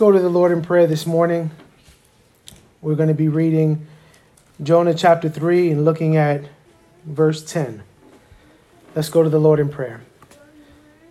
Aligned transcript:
go 0.00 0.10
to 0.10 0.18
the 0.18 0.30
Lord 0.30 0.50
in 0.50 0.62
prayer 0.62 0.86
this 0.86 1.04
morning. 1.04 1.50
We're 2.80 2.94
going 2.94 3.10
to 3.10 3.14
be 3.14 3.28
reading 3.28 3.86
Jonah 4.62 4.94
chapter 4.94 5.28
3 5.28 5.72
and 5.72 5.84
looking 5.84 6.16
at 6.16 6.42
verse 7.04 7.44
10. 7.44 7.82
Let's 8.94 9.10
go 9.10 9.22
to 9.22 9.28
the 9.28 9.38
Lord 9.38 9.60
in 9.60 9.68
prayer. 9.68 10.00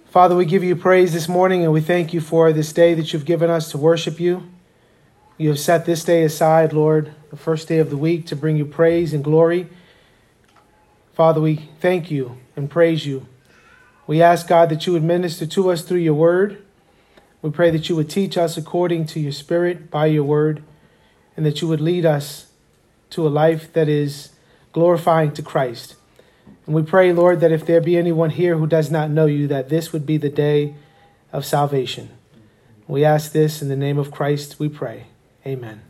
Father, 0.09 0.35
we 0.35 0.43
give 0.43 0.63
you 0.63 0.75
praise 0.75 1.13
this 1.13 1.29
morning 1.29 1.63
and 1.63 1.71
we 1.71 1.81
thank 1.81 2.15
you 2.15 2.19
for 2.19 2.51
this 2.51 2.73
day 2.73 2.95
that 2.95 3.13
you've 3.13 3.25
given 3.25 3.51
us 3.51 3.69
to 3.69 3.77
worship 3.77 4.19
you. 4.19 4.49
You 5.37 5.49
have 5.49 5.59
set 5.59 5.85
this 5.85 6.03
day 6.03 6.23
aside, 6.23 6.73
Lord, 6.73 7.13
the 7.29 7.37
first 7.37 7.67
day 7.67 7.77
of 7.77 7.91
the 7.91 7.97
week, 7.97 8.25
to 8.25 8.35
bring 8.35 8.57
you 8.57 8.65
praise 8.65 9.13
and 9.13 9.23
glory. 9.23 9.67
Father, 11.13 11.39
we 11.39 11.69
thank 11.79 12.09
you 12.09 12.37
and 12.55 12.71
praise 12.71 13.05
you. 13.05 13.27
We 14.07 14.23
ask, 14.23 14.47
God, 14.47 14.69
that 14.69 14.87
you 14.87 14.93
would 14.93 15.03
minister 15.03 15.45
to 15.45 15.69
us 15.69 15.83
through 15.83 15.99
your 15.99 16.15
word. 16.15 16.65
We 17.41 17.51
pray 17.51 17.71
that 17.71 17.87
you 17.87 17.95
would 17.95 18.09
teach 18.09 18.37
us 18.37 18.57
according 18.57 19.05
to 19.07 19.19
your 19.19 19.31
spirit 19.31 19.89
by 19.89 20.07
your 20.07 20.23
word, 20.23 20.61
and 21.37 21.45
that 21.45 21.61
you 21.61 21.67
would 21.67 21.79
lead 21.79 22.05
us 22.05 22.47
to 23.11 23.25
a 23.25 23.29
life 23.29 23.71
that 23.73 23.87
is 23.87 24.31
glorifying 24.73 25.31
to 25.33 25.41
Christ. 25.41 25.95
And 26.65 26.75
we 26.75 26.83
pray, 26.83 27.13
Lord, 27.13 27.39
that 27.39 27.51
if 27.51 27.65
there 27.65 27.81
be 27.81 27.97
anyone 27.97 28.31
here 28.31 28.57
who 28.57 28.67
does 28.67 28.91
not 28.91 29.09
know 29.09 29.25
you, 29.25 29.47
that 29.47 29.69
this 29.69 29.93
would 29.93 30.05
be 30.05 30.17
the 30.17 30.29
day 30.29 30.75
of 31.31 31.45
salvation. 31.45 32.09
We 32.87 33.05
ask 33.05 33.31
this 33.31 33.61
in 33.61 33.69
the 33.69 33.75
name 33.75 33.97
of 33.97 34.11
Christ, 34.11 34.59
we 34.59 34.67
pray. 34.67 35.05
Amen. 35.45 35.81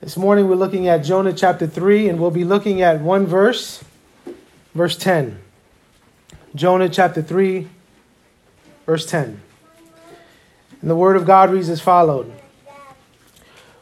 This 0.00 0.16
morning 0.16 0.48
we're 0.48 0.56
looking 0.56 0.88
at 0.88 1.04
Jonah 1.04 1.32
chapter 1.32 1.66
3, 1.66 2.08
and 2.08 2.18
we'll 2.18 2.30
be 2.30 2.44
looking 2.44 2.80
at 2.82 3.00
one 3.00 3.26
verse, 3.26 3.84
verse 4.74 4.96
10. 4.96 5.38
Jonah 6.54 6.88
chapter 6.88 7.22
3, 7.22 7.68
verse 8.86 9.06
10. 9.06 9.40
And 10.82 10.90
the 10.90 10.96
word 10.96 11.16
of 11.16 11.24
God 11.24 11.50
reads 11.50 11.70
as 11.70 11.80
followed 11.80 12.30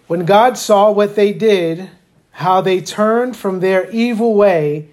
When 0.06 0.24
God 0.24 0.56
saw 0.56 0.92
what 0.92 1.16
they 1.16 1.32
did, 1.32 1.90
how 2.32 2.60
they 2.60 2.80
turned 2.80 3.36
from 3.36 3.60
their 3.60 3.90
evil 3.90 4.34
way, 4.34 4.90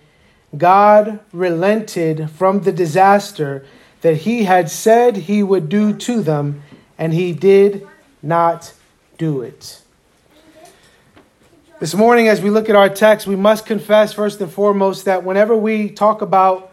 God 0.58 1.20
relented 1.34 2.30
from 2.31 2.62
the 2.62 2.72
disaster 2.72 3.66
that 4.02 4.18
he 4.18 4.46
had 4.46 4.70
said 4.70 5.18
he 5.18 5.44
would 5.44 5.68
do 5.70 5.94
to 5.94 6.22
them, 6.22 6.64
and 6.98 7.14
he 7.14 7.34
did 7.34 7.86
not 8.24 8.74
do 9.18 9.42
it. 9.42 9.81
This 11.80 11.94
morning, 11.94 12.28
as 12.28 12.42
we 12.42 12.50
look 12.50 12.70
at 12.70 12.76
our 12.76 12.90
text, 12.90 13.28
we 13.28 13.36
must 13.36 13.66
confess 13.66 14.14
first 14.14 14.40
and 14.40 14.52
foremost 14.52 15.06
that 15.06 15.24
whenever 15.24 15.56
we 15.56 15.90
talk 15.90 16.22
about 16.22 16.72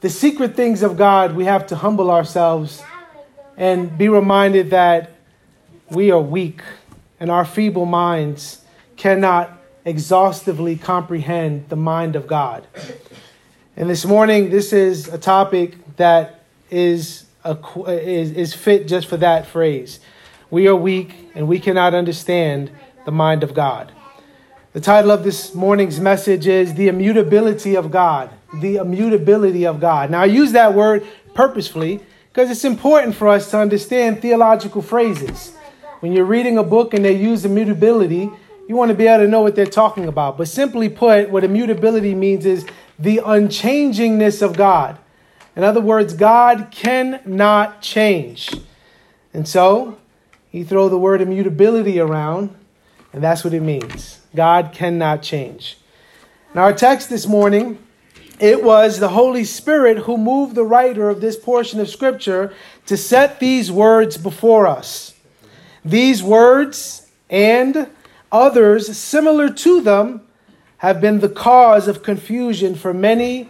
the 0.00 0.08
secret 0.08 0.54
things 0.54 0.82
of 0.82 0.96
God, 0.96 1.34
we 1.34 1.44
have 1.46 1.66
to 1.66 1.76
humble 1.76 2.10
ourselves 2.10 2.82
and 3.56 3.96
be 3.96 4.08
reminded 4.08 4.70
that 4.70 5.12
we 5.90 6.10
are 6.10 6.20
weak 6.20 6.62
and 7.18 7.30
our 7.30 7.44
feeble 7.44 7.86
minds 7.86 8.60
cannot 8.96 9.52
exhaustively 9.84 10.76
comprehend 10.76 11.68
the 11.68 11.76
mind 11.76 12.16
of 12.16 12.26
God. 12.26 12.66
And 13.76 13.88
this 13.88 14.04
morning, 14.04 14.50
this 14.50 14.72
is 14.72 15.08
a 15.08 15.18
topic 15.18 15.74
that 15.96 16.44
is, 16.70 17.24
a, 17.44 17.56
is, 17.88 18.32
is 18.32 18.54
fit 18.54 18.88
just 18.88 19.06
for 19.06 19.16
that 19.18 19.46
phrase. 19.46 20.00
We 20.50 20.66
are 20.66 20.76
weak 20.76 21.30
and 21.34 21.48
we 21.48 21.60
cannot 21.60 21.94
understand 21.94 22.70
the 23.04 23.12
mind 23.12 23.42
of 23.42 23.54
God. 23.54 23.92
The 24.72 24.80
title 24.80 25.10
of 25.10 25.24
this 25.24 25.54
morning's 25.54 26.00
message 26.00 26.46
is 26.46 26.74
The 26.74 26.88
Immutability 26.88 27.76
of 27.76 27.90
God. 27.90 28.30
The 28.60 28.76
Immutability 28.76 29.66
of 29.66 29.80
God. 29.80 30.10
Now, 30.10 30.22
I 30.22 30.26
use 30.26 30.52
that 30.52 30.74
word 30.74 31.06
purposefully 31.34 32.00
because 32.36 32.50
it's 32.50 32.66
important 32.66 33.14
for 33.14 33.28
us 33.28 33.50
to 33.50 33.58
understand 33.58 34.20
theological 34.20 34.82
phrases. 34.82 35.56
When 36.00 36.12
you're 36.12 36.26
reading 36.26 36.58
a 36.58 36.62
book 36.62 36.92
and 36.92 37.02
they 37.02 37.14
use 37.16 37.46
immutability, 37.46 38.28
you 38.68 38.76
want 38.76 38.90
to 38.90 38.94
be 38.94 39.06
able 39.06 39.24
to 39.24 39.26
know 39.26 39.40
what 39.40 39.56
they're 39.56 39.64
talking 39.64 40.06
about. 40.06 40.36
But 40.36 40.48
simply 40.48 40.90
put, 40.90 41.30
what 41.30 41.44
immutability 41.44 42.14
means 42.14 42.44
is 42.44 42.66
the 42.98 43.22
unchangingness 43.24 44.42
of 44.42 44.54
God. 44.54 44.98
In 45.56 45.64
other 45.64 45.80
words, 45.80 46.12
God 46.12 46.68
cannot 46.70 47.80
change. 47.80 48.52
And 49.32 49.48
so, 49.48 49.96
you 50.52 50.62
throw 50.62 50.90
the 50.90 50.98
word 50.98 51.22
immutability 51.22 51.98
around, 51.98 52.54
and 53.14 53.24
that's 53.24 53.44
what 53.44 53.54
it 53.54 53.62
means. 53.62 54.20
God 54.34 54.72
cannot 54.74 55.22
change. 55.22 55.78
Now, 56.54 56.64
our 56.64 56.74
text 56.74 57.08
this 57.08 57.26
morning 57.26 57.78
it 58.38 58.62
was 58.62 58.98
the 58.98 59.08
Holy 59.08 59.44
Spirit 59.44 59.98
who 59.98 60.18
moved 60.18 60.54
the 60.54 60.64
writer 60.64 61.08
of 61.08 61.20
this 61.20 61.36
portion 61.36 61.80
of 61.80 61.88
Scripture 61.88 62.52
to 62.86 62.96
set 62.96 63.40
these 63.40 63.72
words 63.72 64.16
before 64.16 64.66
us. 64.66 65.14
These 65.84 66.22
words 66.22 67.10
and 67.30 67.88
others 68.30 68.96
similar 68.96 69.50
to 69.50 69.80
them 69.80 70.22
have 70.78 71.00
been 71.00 71.20
the 71.20 71.28
cause 71.28 71.88
of 71.88 72.02
confusion 72.02 72.74
for 72.74 72.92
many 72.92 73.48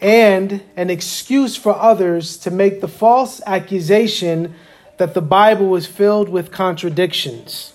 and 0.00 0.62
an 0.76 0.90
excuse 0.90 1.56
for 1.56 1.76
others 1.76 2.36
to 2.38 2.50
make 2.50 2.80
the 2.80 2.88
false 2.88 3.40
accusation 3.46 4.54
that 4.96 5.14
the 5.14 5.20
Bible 5.20 5.68
was 5.68 5.86
filled 5.86 6.28
with 6.28 6.50
contradictions. 6.50 7.72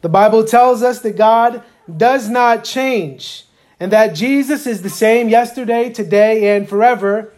The 0.00 0.08
Bible 0.08 0.44
tells 0.44 0.82
us 0.82 1.00
that 1.00 1.16
God 1.16 1.62
does 1.96 2.28
not 2.28 2.64
change 2.64 3.44
and 3.80 3.90
that 3.90 4.14
Jesus 4.14 4.66
is 4.66 4.82
the 4.82 4.90
same 4.90 5.30
yesterday, 5.30 5.88
today, 5.88 6.54
and 6.54 6.68
forever. 6.68 7.32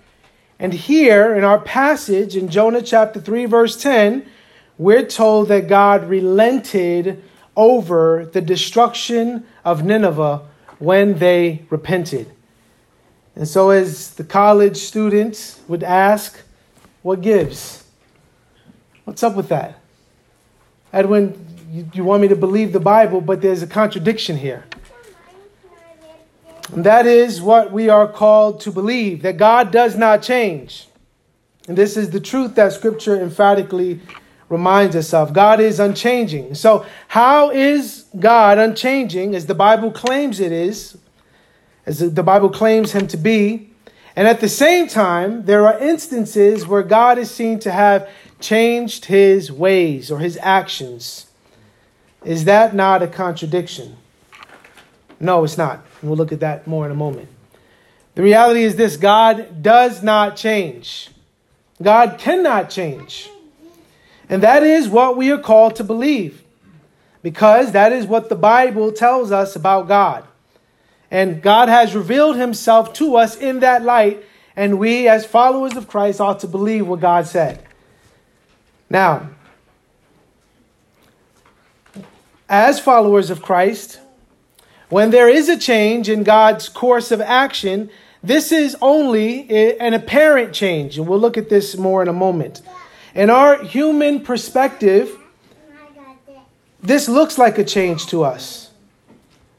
And 0.59 0.75
here 0.75 1.35
in 1.37 1.45
our 1.45 1.61
passage 1.61 2.37
in 2.37 2.49
Jonah 2.49 2.83
chapter 2.83 3.21
3, 3.21 3.47
verse 3.47 3.81
10, 3.81 4.27
we're 4.77 5.07
told 5.07 5.49
that 5.49 5.69
God 5.69 6.09
relented 6.09 7.23
over 7.57 8.29
the 8.33 8.41
destruction 8.41 9.47
of 9.65 9.85
Nineveh 9.85 10.43
when 10.81 11.19
they 11.19 11.65
repented. 11.71 12.33
And 13.37 13.47
so, 13.47 13.71
as 13.71 14.15
the 14.15 14.25
college 14.25 14.77
students 14.77 15.61
would 15.69 15.85
ask, 15.85 16.39
what 17.03 17.21
gives? 17.21 17.85
What's 19.05 19.23
up 19.23 19.37
with 19.37 19.49
that? 19.49 19.79
Edwin, 20.93 21.47
you, 21.71 21.89
you 21.95 22.05
want 22.05 22.21
me 22.21 22.29
to 22.29 22.37
believe 22.37 22.73
the 22.73 22.81
Bible, 22.81 23.21
but 23.21 23.41
there's 23.41 23.63
a 23.63 23.67
contradiction 23.67 24.37
here. 24.37 24.65
That 26.73 27.07
is 27.07 27.43
what 27.43 27.71
we 27.71 27.91
are 27.91 28.09
called 28.09 28.61
to 28.63 28.73
believe 28.73 29.23
that 29.23 29.37
God 29.37 29.71
does 29.71 29.95
not 29.95 30.23
change. 30.23 30.89
And 31.69 31.77
this 31.77 31.97
is 31.99 32.11
the 32.11 32.21
truth 32.21 32.55
that 32.55 32.73
Scripture 32.73 33.21
emphatically 33.21 34.01
reminds 34.49 34.97
us 34.97 35.13
of. 35.13 35.35
God 35.35 35.61
is 35.61 35.79
unchanging. 35.79 36.55
So, 36.55 36.87
how 37.09 37.51
is 37.51 38.07
God 38.19 38.59
unchanging 38.59 39.35
as 39.35 39.47
the 39.47 39.55
Bible 39.55 39.91
claims 39.91 40.41
it 40.41 40.51
is, 40.51 40.97
as 41.85 41.99
the 41.99 42.23
Bible 42.23 42.49
claims 42.49 42.93
Him 42.93 43.07
to 43.09 43.17
be? 43.19 43.71
And 44.17 44.27
at 44.27 44.41
the 44.41 44.49
same 44.49 44.89
time, 44.89 45.45
there 45.45 45.67
are 45.67 45.79
instances 45.79 46.67
where 46.67 46.83
God 46.83 47.19
is 47.19 47.31
seen 47.31 47.59
to 47.61 47.71
have 47.71 48.09
changed 48.41 49.07
His 49.07 49.53
ways 49.53 50.11
or 50.11 50.19
His 50.21 50.39
actions. 50.41 51.27
Is 52.25 52.45
that 52.45 52.75
not 52.75 53.03
a 53.03 53.07
contradiction? 53.07 53.97
No, 55.23 55.45
it's 55.45 55.57
not. 55.57 55.87
We'll 56.03 56.17
look 56.17 56.33
at 56.33 56.41
that 56.41 56.67
more 56.67 56.85
in 56.85 56.91
a 56.91 56.97
moment. 56.97 57.29
The 58.17 58.23
reality 58.23 58.65
is 58.65 58.75
this 58.77 58.97
God 58.97 59.63
does 59.63 60.03
not 60.03 60.37
change, 60.37 61.11
God 61.81 62.19
cannot 62.19 62.69
change. 62.69 63.31
And 64.29 64.43
that 64.43 64.63
is 64.63 64.89
what 64.89 65.17
we 65.17 65.31
are 65.31 65.39
called 65.39 65.77
to 65.77 65.85
believe 65.85 66.43
because 67.23 67.73
that 67.73 67.93
is 67.93 68.07
what 68.07 68.29
the 68.29 68.35
Bible 68.35 68.91
tells 68.91 69.31
us 69.31 69.55
about 69.55 69.89
God. 69.89 70.25
And 71.11 71.43
God 71.43 71.69
has 71.69 71.95
revealed 71.95 72.37
himself 72.37 72.93
to 72.95 73.17
us 73.17 73.37
in 73.37 73.61
that 73.61 73.83
light, 73.83 74.25
and 74.57 74.79
we, 74.79 75.07
as 75.07 75.27
followers 75.27 75.77
of 75.77 75.87
Christ, 75.87 76.21
ought 76.21 76.41
to 76.41 76.49
believe 76.49 76.89
what 76.89 77.01
God 77.01 77.27
said. 77.27 77.63
Now, 78.89 79.29
as 82.49 82.81
followers 82.81 83.29
of 83.29 83.43
Christ, 83.43 84.01
when 84.93 85.09
there 85.09 85.27
is 85.27 85.49
a 85.49 85.57
change 85.57 86.11
in 86.11 86.23
God's 86.23 86.69
course 86.69 87.13
of 87.13 87.23
action, 87.23 87.89
this 88.23 88.53
is 88.53 88.77
only 88.83 89.49
an 89.79 89.95
apparent 89.95 90.53
change. 90.53 90.99
And 90.99 91.09
we'll 91.09 91.19
look 91.19 91.39
at 91.39 91.49
this 91.49 91.79
more 91.79 92.03
in 92.03 92.09
a 92.09 92.13
moment. 92.13 92.61
In 93.15 93.31
our 93.31 93.65
human 93.65 94.21
perspective, 94.21 95.17
this 96.83 97.09
looks 97.09 97.39
like 97.39 97.57
a 97.57 97.65
change 97.65 98.09
to 98.09 98.23
us. 98.23 98.71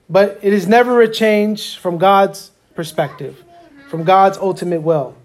But 0.08 0.38
it 0.44 0.54
is 0.54 0.68
never 0.68 1.02
a 1.02 1.12
change 1.12 1.80
from 1.80 1.98
God's 1.98 2.52
perspective, 2.76 3.44
from 3.90 4.04
God's 4.04 4.38
ultimate 4.38 4.82
will. 4.82 5.16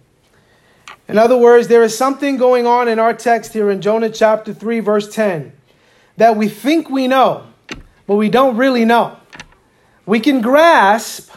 In 1.06 1.18
other 1.18 1.36
words, 1.36 1.68
there 1.68 1.82
is 1.82 1.94
something 1.94 2.38
going 2.38 2.66
on 2.66 2.88
in 2.88 2.98
our 2.98 3.12
text 3.12 3.52
here 3.52 3.68
in 3.68 3.82
Jonah 3.82 4.08
chapter 4.08 4.54
3, 4.54 4.80
verse 4.80 5.14
10, 5.14 5.52
that 6.16 6.34
we 6.34 6.48
think 6.48 6.88
we 6.88 7.08
know, 7.08 7.46
but 8.06 8.16
we 8.16 8.30
don't 8.30 8.56
really 8.56 8.86
know 8.86 9.18
we 10.08 10.20
can 10.20 10.40
grasp 10.40 11.30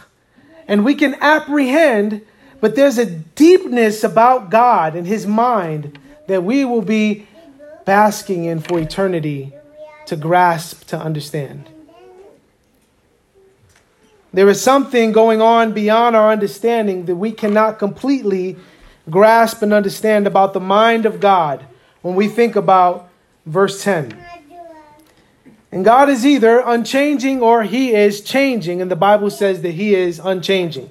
and 0.66 0.82
we 0.82 0.94
can 0.94 1.14
apprehend, 1.16 2.22
but 2.62 2.74
there's 2.74 2.96
a 2.96 3.04
deepness 3.04 4.02
about 4.02 4.48
God 4.48 4.96
and 4.96 5.06
His 5.06 5.26
mind 5.26 5.98
that 6.26 6.42
we 6.42 6.64
will 6.64 6.80
be 6.80 7.28
basking 7.84 8.46
in 8.46 8.60
for 8.60 8.78
eternity 8.78 9.52
to 10.06 10.16
grasp, 10.16 10.86
to 10.86 10.98
understand. 10.98 11.68
There 14.32 14.48
is 14.48 14.62
something 14.62 15.12
going 15.12 15.42
on 15.42 15.72
beyond 15.74 16.16
our 16.16 16.32
understanding 16.32 17.04
that 17.04 17.16
we 17.16 17.30
cannot 17.30 17.78
completely 17.78 18.56
grasp 19.10 19.60
and 19.60 19.74
understand 19.74 20.26
about 20.26 20.54
the 20.54 20.60
mind 20.60 21.04
of 21.04 21.20
God 21.20 21.62
when 22.00 22.14
we 22.14 22.26
think 22.26 22.56
about 22.56 23.10
verse 23.44 23.84
10. 23.84 24.31
And 25.72 25.84
God 25.84 26.10
is 26.10 26.24
either 26.26 26.62
unchanging 26.64 27.40
or 27.40 27.62
he 27.62 27.94
is 27.94 28.20
changing. 28.20 28.82
And 28.82 28.90
the 28.90 28.96
Bible 28.96 29.30
says 29.30 29.62
that 29.62 29.72
he 29.72 29.94
is 29.94 30.20
unchanging. 30.22 30.90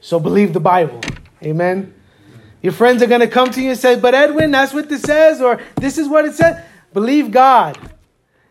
So 0.00 0.18
believe 0.18 0.52
the 0.52 0.60
Bible. 0.60 1.00
Amen. 1.42 1.94
Your 2.60 2.72
friends 2.72 3.02
are 3.02 3.06
going 3.06 3.20
to 3.20 3.28
come 3.28 3.50
to 3.52 3.62
you 3.62 3.70
and 3.70 3.78
say, 3.78 3.98
But 3.98 4.14
Edwin, 4.14 4.50
that's 4.50 4.74
what 4.74 4.88
this 4.88 5.02
says, 5.02 5.40
or 5.40 5.60
this 5.76 5.96
is 5.96 6.08
what 6.08 6.24
it 6.24 6.34
says. 6.34 6.62
Believe 6.92 7.30
God. 7.30 7.78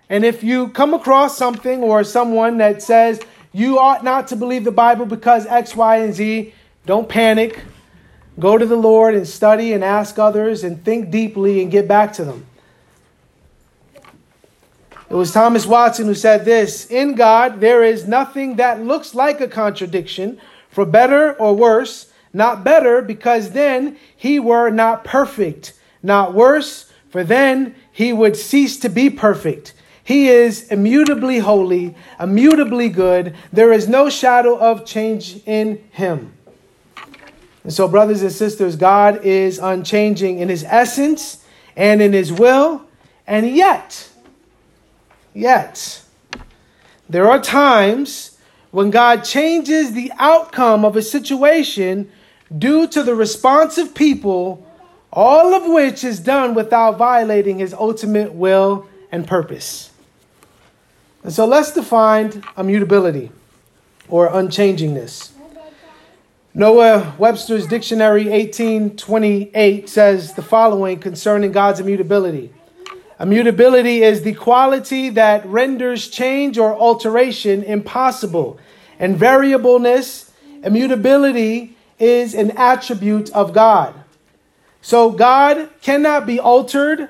And 0.10 0.24
if 0.24 0.44
you 0.44 0.70
come 0.70 0.94
across 0.94 1.38
something 1.38 1.84
or 1.84 2.04
someone 2.04 2.58
that 2.60 2.82
says 2.82 3.20
you 3.52 3.80
ought 3.80 4.04
not 4.04 4.28
to 4.28 4.36
believe 4.36 4.64
the 4.64 4.72
Bible 4.72 5.06
because 5.06 5.46
X, 5.46 5.76
Y, 5.76 5.98
and 5.98 6.14
Z, 6.14 6.54
don't 6.86 7.10
panic. 7.10 7.64
Go 8.38 8.58
to 8.58 8.66
the 8.66 8.76
Lord 8.76 9.16
and 9.16 9.28
study 9.28 9.74
and 9.74 9.84
ask 9.84 10.20
others 10.20 10.64
and 10.64 10.84
think 10.84 11.10
deeply 11.10 11.62
and 11.62 11.72
get 11.72 11.88
back 11.88 12.14
to 12.14 12.26
them. 12.26 12.46
It 15.10 15.14
was 15.14 15.32
Thomas 15.32 15.66
Watson 15.66 16.06
who 16.06 16.16
said 16.16 16.46
this 16.46 16.86
In 16.88 17.16
God, 17.16 17.60
there 17.60 17.84
is 17.84 18.08
nothing 18.08 18.56
that 18.56 18.84
looks 18.84 19.14
like 19.14 19.40
a 19.40 19.48
contradiction, 19.48 20.40
for 20.70 20.86
better 20.86 21.34
or 21.34 21.56
worse, 21.56 22.12
not 22.34 22.64
better, 22.64 23.02
because 23.02 23.52
then 23.52 23.98
he 24.16 24.40
were 24.40 24.70
not 24.70 25.04
perfect, 25.04 25.74
not 26.02 26.34
worse, 26.34 26.92
for 27.10 27.24
then 27.24 27.76
he 27.92 28.12
would 28.12 28.36
cease 28.36 28.78
to 28.80 28.90
be 28.90 29.10
perfect. 29.10 29.74
He 30.04 30.28
is 30.28 30.68
immutably 30.70 31.40
holy, 31.40 31.96
immutably 32.20 32.90
good. 32.90 33.36
There 33.54 33.72
is 33.72 33.88
no 33.88 34.10
shadow 34.10 34.58
of 34.58 34.86
change 34.86 35.42
in 35.46 35.84
him. 35.92 36.34
And 37.64 37.74
so, 37.74 37.88
brothers 37.88 38.22
and 38.22 38.32
sisters, 38.32 38.76
God 38.76 39.24
is 39.26 39.58
unchanging 39.58 40.40
in 40.40 40.50
his 40.50 40.64
essence 40.64 41.44
and 41.76 42.02
in 42.02 42.14
his 42.14 42.32
will, 42.32 42.86
and 43.26 43.50
yet, 43.50 44.10
Yet, 45.36 46.02
there 47.10 47.30
are 47.30 47.42
times 47.42 48.38
when 48.72 48.90
God 48.90 49.26
changes 49.26 49.92
the 49.92 50.12
outcome 50.18 50.86
of 50.86 50.96
a 50.96 51.02
situation 51.02 52.10
due 52.58 52.88
to 52.88 53.04
the 53.04 53.14
response 53.14 53.78
of 53.78 53.94
people, 53.94 54.66
all 55.12 55.54
of 55.54 55.72
which 55.72 56.06
is 56.06 56.20
done 56.22 56.56
without 56.56 56.98
violating 56.98 57.60
his 57.60 57.74
ultimate 57.74 58.34
will 58.34 58.88
and 59.12 59.28
purpose. 59.28 59.92
And 61.22 61.34
so 61.34 61.46
let's 61.46 61.74
define 61.74 62.42
immutability 62.58 63.30
or 64.08 64.30
unchangingness. 64.30 65.32
Noah 66.54 67.14
Webster's 67.18 67.68
Dictionary 67.68 68.30
1828 68.30 69.90
says 69.90 70.36
the 70.36 70.42
following 70.42 71.00
concerning 71.00 71.52
God's 71.52 71.82
immutability. 71.82 72.54
Immutability 73.20 74.04
is 74.04 74.24
the 74.24 74.34
quality 74.34 75.10
that 75.10 75.46
renders 75.46 76.10
change 76.10 76.58
or 76.58 76.74
alteration 76.74 77.64
impossible. 77.64 78.60
And 79.00 79.18
variableness, 79.18 80.32
immutability, 80.64 81.78
is 81.98 82.34
an 82.34 82.52
attribute 82.58 83.30
of 83.32 83.54
God. 83.54 83.94
So 84.82 85.12
God 85.12 85.70
cannot 85.82 86.26
be 86.26 86.40
altered, 86.40 87.10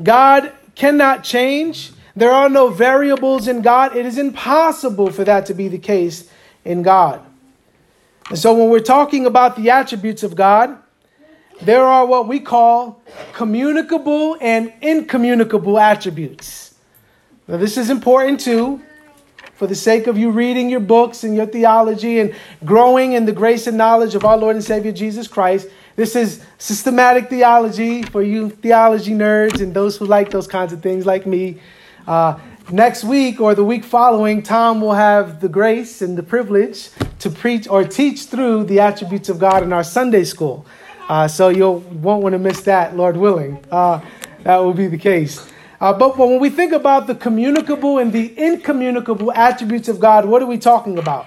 God 0.00 0.52
cannot 0.74 1.24
change. 1.24 1.92
There 2.16 2.30
are 2.30 2.48
no 2.48 2.68
variables 2.68 3.48
in 3.48 3.60
God. 3.60 3.96
It 3.96 4.06
is 4.06 4.18
impossible 4.18 5.10
for 5.10 5.24
that 5.24 5.46
to 5.46 5.54
be 5.54 5.66
the 5.66 5.78
case 5.78 6.30
in 6.64 6.82
God. 6.82 7.20
And 8.30 8.38
so 8.38 8.54
when 8.54 8.70
we're 8.70 8.80
talking 8.80 9.26
about 9.26 9.56
the 9.56 9.70
attributes 9.70 10.22
of 10.22 10.36
God, 10.36 10.78
there 11.62 11.84
are 11.84 12.04
what 12.06 12.28
we 12.28 12.40
call 12.40 13.02
communicable 13.32 14.36
and 14.40 14.72
incommunicable 14.80 15.78
attributes. 15.78 16.74
Now, 17.46 17.58
this 17.58 17.76
is 17.76 17.90
important 17.90 18.40
too, 18.40 18.82
for 19.54 19.66
the 19.66 19.74
sake 19.74 20.06
of 20.06 20.18
you 20.18 20.30
reading 20.30 20.68
your 20.68 20.80
books 20.80 21.24
and 21.24 21.36
your 21.36 21.46
theology 21.46 22.18
and 22.18 22.34
growing 22.64 23.12
in 23.12 23.24
the 23.24 23.32
grace 23.32 23.66
and 23.66 23.76
knowledge 23.76 24.14
of 24.14 24.24
our 24.24 24.36
Lord 24.36 24.56
and 24.56 24.64
Savior 24.64 24.92
Jesus 24.92 25.28
Christ. 25.28 25.68
This 25.96 26.16
is 26.16 26.44
systematic 26.58 27.30
theology 27.30 28.02
for 28.02 28.22
you 28.22 28.50
theology 28.50 29.12
nerds 29.12 29.60
and 29.60 29.72
those 29.72 29.96
who 29.96 30.06
like 30.06 30.30
those 30.30 30.48
kinds 30.48 30.72
of 30.72 30.82
things 30.82 31.06
like 31.06 31.24
me. 31.24 31.60
Uh, 32.06 32.38
next 32.70 33.04
week 33.04 33.40
or 33.40 33.54
the 33.54 33.64
week 33.64 33.84
following, 33.84 34.42
Tom 34.42 34.80
will 34.80 34.94
have 34.94 35.40
the 35.40 35.48
grace 35.48 36.02
and 36.02 36.18
the 36.18 36.22
privilege 36.22 36.90
to 37.20 37.30
preach 37.30 37.68
or 37.68 37.84
teach 37.84 38.24
through 38.24 38.64
the 38.64 38.80
attributes 38.80 39.28
of 39.28 39.38
God 39.38 39.62
in 39.62 39.72
our 39.72 39.84
Sunday 39.84 40.24
school. 40.24 40.66
Uh, 41.08 41.28
so 41.28 41.48
you 41.50 41.70
won't 41.70 42.22
want 42.22 42.32
to 42.32 42.38
miss 42.38 42.62
that, 42.62 42.96
Lord 42.96 43.16
willing. 43.16 43.62
Uh, 43.70 44.00
that 44.44 44.56
will 44.58 44.72
be 44.72 44.86
the 44.86 44.98
case. 44.98 45.46
Uh, 45.80 45.92
but 45.92 46.16
when 46.16 46.40
we 46.40 46.48
think 46.48 46.72
about 46.72 47.06
the 47.06 47.14
communicable 47.14 47.98
and 47.98 48.12
the 48.12 48.32
incommunicable 48.38 49.30
attributes 49.32 49.88
of 49.88 50.00
God, 50.00 50.24
what 50.24 50.40
are 50.40 50.46
we 50.46 50.56
talking 50.56 50.98
about? 50.98 51.26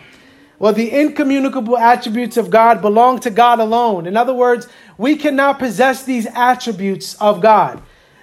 Well, 0.57 0.74
the 0.74 0.91
incommunicable 0.91 1.77
attributes 1.77 2.38
of 2.38 2.50
God 2.50 2.81
belong 2.81 3.19
to 3.19 3.29
God 3.29 3.59
alone. 3.59 4.07
In 4.07 4.18
other 4.18 4.33
words, 4.33 4.68
we 4.97 5.15
cannot 5.15 5.59
possess 5.59 6.03
these 6.03 6.25
attributes 6.33 7.13
of 7.21 7.41
God. 7.41 7.81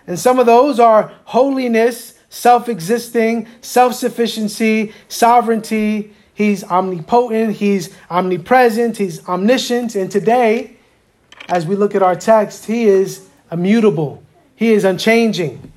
And 0.08 0.18
some 0.18 0.40
of 0.40 0.46
those 0.46 0.80
are 0.80 1.12
holiness, 1.24 2.18
self 2.30 2.68
existing, 2.68 3.46
self 3.60 3.94
sufficiency, 3.94 4.92
sovereignty. 5.06 6.12
He's 6.34 6.64
omnipotent, 6.64 7.54
he's 7.54 7.94
omnipresent, 8.10 8.96
he's 8.96 9.26
omniscient. 9.28 9.94
And 9.94 10.10
today, 10.10 10.73
as 11.48 11.66
we 11.66 11.76
look 11.76 11.94
at 11.94 12.02
our 12.02 12.16
text, 12.16 12.66
he 12.66 12.84
is 12.84 13.28
immutable, 13.50 14.22
he 14.56 14.72
is 14.72 14.84
unchanging. 14.84 15.72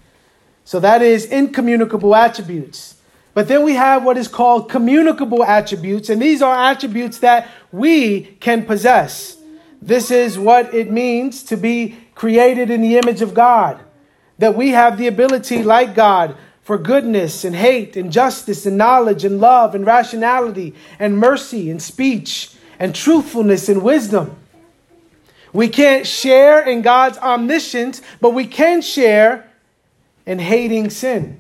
So 0.64 0.80
that 0.80 1.02
is 1.02 1.26
incommunicable 1.26 2.16
attributes. 2.16 2.96
But 3.34 3.48
then 3.48 3.64
we 3.64 3.76
have 3.76 4.04
what 4.04 4.18
is 4.18 4.28
called 4.28 4.70
communicable 4.70 5.44
attributes, 5.44 6.10
and 6.10 6.22
these 6.22 6.42
are 6.42 6.72
attributes 6.72 7.20
that 7.20 7.48
we 7.72 8.22
can 8.40 8.66
possess. 8.66 9.38
This 9.82 10.10
is 10.10 10.40
what 10.40 10.74
it 10.74 10.90
means 10.90 11.44
to 11.44 11.56
be 11.56 11.98
created 12.16 12.70
in 12.72 12.82
the 12.82 12.98
image 12.98 13.22
of 13.22 13.34
God. 13.34 13.80
That 14.40 14.56
we 14.56 14.70
have 14.70 14.98
the 14.98 15.08
ability, 15.08 15.64
like 15.64 15.94
God, 15.94 16.36
for 16.64 16.78
goodness 16.78 17.46
and 17.46 17.56
hate 17.56 17.96
and 17.96 18.12
justice 18.12 18.66
and 18.66 18.78
knowledge 18.78 19.24
and 19.24 19.40
love 19.40 19.74
and 19.74 19.86
rationality 19.86 20.74
and 21.00 21.18
mercy 21.18 21.72
and 21.72 21.82
speech 21.82 22.52
and 22.80 22.94
truthfulness 22.94 23.70
and 23.70 23.84
wisdom. 23.84 24.36
We 25.54 25.70
can't 25.70 26.06
share 26.06 26.68
in 26.68 26.82
God's 26.82 27.18
omniscience, 27.18 28.02
but 28.20 28.32
we 28.32 28.46
can 28.46 28.82
share 28.82 29.50
in 30.26 30.40
hating 30.40 30.90
sin. 30.90 31.40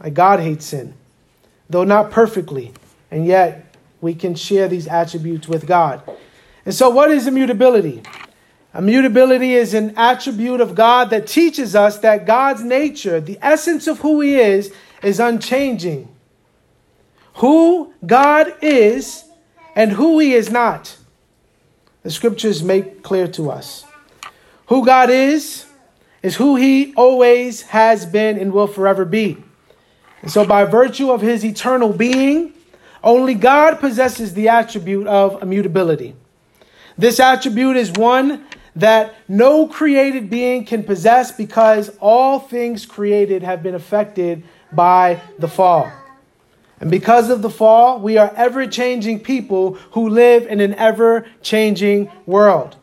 Like 0.00 0.14
God 0.14 0.40
hates 0.40 0.66
sin, 0.66 0.94
though 1.70 1.84
not 1.84 2.10
perfectly. 2.10 2.72
And 3.10 3.26
yet, 3.26 3.74
we 4.00 4.14
can 4.14 4.34
share 4.34 4.68
these 4.68 4.86
attributes 4.86 5.48
with 5.48 5.66
God. 5.66 6.02
And 6.64 6.74
so, 6.74 6.90
what 6.90 7.10
is 7.10 7.26
immutability? 7.26 8.02
Immutability 8.76 9.54
is 9.54 9.72
an 9.72 9.94
attribute 9.96 10.60
of 10.60 10.74
God 10.74 11.08
that 11.10 11.26
teaches 11.26 11.74
us 11.74 11.98
that 12.00 12.26
God's 12.26 12.62
nature, 12.62 13.20
the 13.20 13.38
essence 13.40 13.86
of 13.86 14.00
who 14.00 14.20
He 14.20 14.36
is, 14.36 14.72
is 15.02 15.18
unchanging. 15.18 16.08
Who 17.36 17.94
God 18.04 18.52
is 18.60 19.24
and 19.74 19.92
who 19.92 20.18
He 20.18 20.34
is 20.34 20.50
not 20.50 20.96
the 22.06 22.12
scriptures 22.12 22.62
make 22.62 23.02
clear 23.02 23.26
to 23.26 23.50
us. 23.50 23.84
Who 24.66 24.86
God 24.86 25.10
is, 25.10 25.66
is 26.22 26.36
who 26.36 26.54
He 26.54 26.94
always 26.94 27.62
has 27.62 28.06
been 28.06 28.38
and 28.38 28.52
will 28.52 28.68
forever 28.68 29.04
be. 29.04 29.38
And 30.22 30.30
so, 30.30 30.46
by 30.46 30.66
virtue 30.66 31.10
of 31.10 31.20
His 31.20 31.44
eternal 31.44 31.92
being, 31.92 32.52
only 33.02 33.34
God 33.34 33.80
possesses 33.80 34.34
the 34.34 34.48
attribute 34.48 35.08
of 35.08 35.42
immutability. 35.42 36.14
This 36.96 37.18
attribute 37.18 37.76
is 37.76 37.90
one 37.90 38.46
that 38.76 39.16
no 39.26 39.66
created 39.66 40.30
being 40.30 40.64
can 40.64 40.84
possess 40.84 41.32
because 41.32 41.90
all 41.98 42.38
things 42.38 42.86
created 42.86 43.42
have 43.42 43.64
been 43.64 43.74
affected 43.74 44.44
by 44.70 45.20
the 45.40 45.48
fall. 45.48 45.90
And 46.80 46.90
because 46.90 47.30
of 47.30 47.42
the 47.42 47.50
fall, 47.50 48.00
we 48.00 48.18
are 48.18 48.32
ever 48.36 48.66
changing 48.66 49.20
people 49.20 49.74
who 49.92 50.08
live 50.08 50.46
in 50.46 50.60
an 50.60 50.74
ever 50.74 51.26
changing 51.40 52.10
world. 52.26 52.76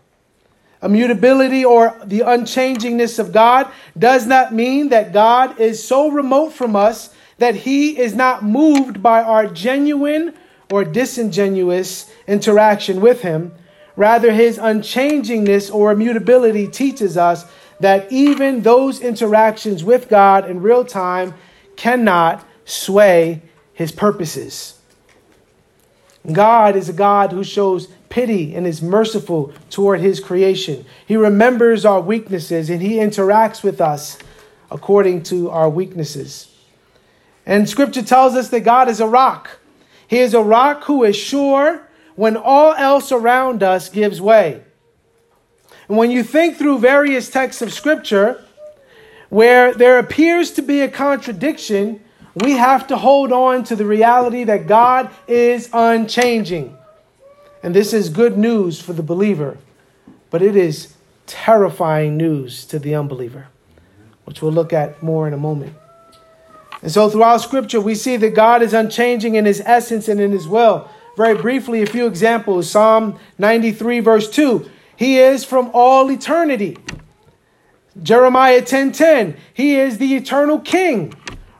Immutability 0.82 1.64
or 1.64 1.96
the 2.04 2.22
unchangingness 2.22 3.20
of 3.20 3.32
God 3.32 3.72
does 3.98 4.26
not 4.26 4.54
mean 4.54 4.90
that 4.90 5.14
God 5.14 5.60
is 5.60 5.82
so 5.82 6.10
remote 6.10 6.52
from 6.52 6.76
us 6.76 7.14
that 7.38 7.56
he 7.56 7.98
is 7.98 8.14
not 8.16 8.44
moved 8.44 9.02
by 9.02 9.22
our 9.22 9.48
genuine 9.48 10.34
or 10.72 10.84
disingenuous 10.84 12.12
interaction 12.28 13.00
with 13.00 13.22
him. 13.22 13.54
Rather, 13.96 14.32
his 14.34 14.58
unchangingness 14.58 15.74
or 15.74 15.92
immutability 15.92 16.68
teaches 16.68 17.16
us 17.16 17.46
that 17.80 18.12
even 18.12 18.62
those 18.62 19.00
interactions 19.00 19.84
with 19.84 20.10
God 20.10 20.50
in 20.50 20.62
real 20.62 20.84
time 20.84 21.34
cannot 21.76 22.46
sway 22.66 23.42
his 23.74 23.92
purposes. 23.92 24.80
God 26.32 26.76
is 26.76 26.88
a 26.88 26.94
God 26.94 27.32
who 27.32 27.44
shows 27.44 27.88
pity 28.10 28.56
and 28.56 28.66
is 28.66 28.82
merciful 28.82 29.52
toward 29.70 30.00
his 30.00 30.20
creation. 30.20 30.86
He 31.06 31.18
remembers 31.18 31.84
our 31.84 32.00
weaknesses 32.00 32.70
and 32.70 32.82
he 32.82 32.96
interacts 32.96 33.64
with 33.64 33.82
us 33.82 34.18
according 34.72 35.24
to 35.24 35.50
our 35.50 35.70
weaknesses. 35.70 36.50
And 37.46 37.68
scripture 37.68 38.04
tells 38.04 38.36
us 38.36 38.50
that 38.50 38.62
God 38.62 38.88
is 38.88 39.00
a 39.02 39.08
rock. 39.08 39.60
He 40.08 40.20
is 40.20 40.34
a 40.34 40.42
rock 40.42 40.84
who 40.86 41.04
is 41.04 41.16
sure 41.16 41.88
when 42.16 42.38
all 42.38 42.74
else 42.74 43.12
around 43.12 43.64
us 43.64 43.90
gives 43.90 44.22
way. 44.22 44.64
And 45.88 45.98
when 45.98 46.12
you 46.12 46.24
think 46.24 46.58
through 46.58 46.80
various 46.80 47.30
texts 47.30 47.62
of 47.62 47.74
scripture 47.74 48.46
where 49.30 49.74
there 49.74 50.00
appears 50.00 50.52
to 50.52 50.62
be 50.62 50.82
a 50.82 50.88
contradiction, 50.88 52.02
we 52.36 52.54
have 52.54 52.88
to 52.88 52.98
hold 52.98 53.32
on 53.32 53.64
to 53.66 53.76
the 53.76 53.86
reality 53.86 54.44
that 54.46 54.68
God 54.68 55.10
is 55.28 55.70
unchanging. 55.72 56.78
And 57.62 57.76
this 57.76 57.94
is 57.94 58.10
good 58.10 58.38
news 58.38 58.82
for 58.82 58.94
the 58.94 59.04
believer, 59.04 59.58
but 60.30 60.42
it 60.42 60.56
is 60.56 60.96
terrifying 61.28 62.18
news 62.18 62.66
to 62.66 62.80
the 62.80 62.96
unbeliever, 62.96 63.48
which 64.26 64.42
we'll 64.42 64.52
look 64.52 64.74
at 64.74 65.02
more 65.02 65.28
in 65.28 65.34
a 65.34 65.38
moment. 65.38 65.76
And 66.82 66.92
so, 66.92 67.10
throughout 67.10 67.38
Scripture, 67.38 67.80
we 67.80 67.96
see 67.96 68.18
that 68.18 68.36
God 68.36 68.62
is 68.62 68.74
unchanging 68.74 69.36
in 69.36 69.46
His 69.46 69.62
essence 69.66 70.10
and 70.10 70.20
in 70.20 70.32
His 70.32 70.48
will. 70.48 70.90
Very 71.16 71.38
briefly, 71.38 71.82
a 71.82 71.86
few 71.86 72.08
examples 72.08 72.70
Psalm 72.70 73.18
93, 73.38 74.02
verse 74.02 74.30
2 74.30 74.70
He 74.98 75.18
is 75.20 75.46
from 75.46 75.72
all 75.74 76.12
eternity. 76.12 76.78
Jeremiah 78.02 78.62
10:10, 78.62 78.66
10, 78.66 78.92
10, 78.92 79.38
He 79.54 79.76
is 79.76 80.00
the 80.00 80.16
eternal 80.16 80.60
King. 80.60 81.14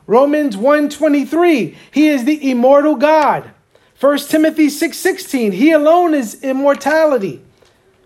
Romans 0.06 0.56
1:23, 0.56 1.74
He 1.90 2.08
is 2.08 2.24
the 2.24 2.50
immortal 2.50 2.96
God. 2.96 3.50
1 3.98 4.28
Timothy 4.28 4.68
6:16, 4.68 5.52
He 5.52 5.70
alone 5.72 6.14
is 6.14 6.42
immortality, 6.42 7.42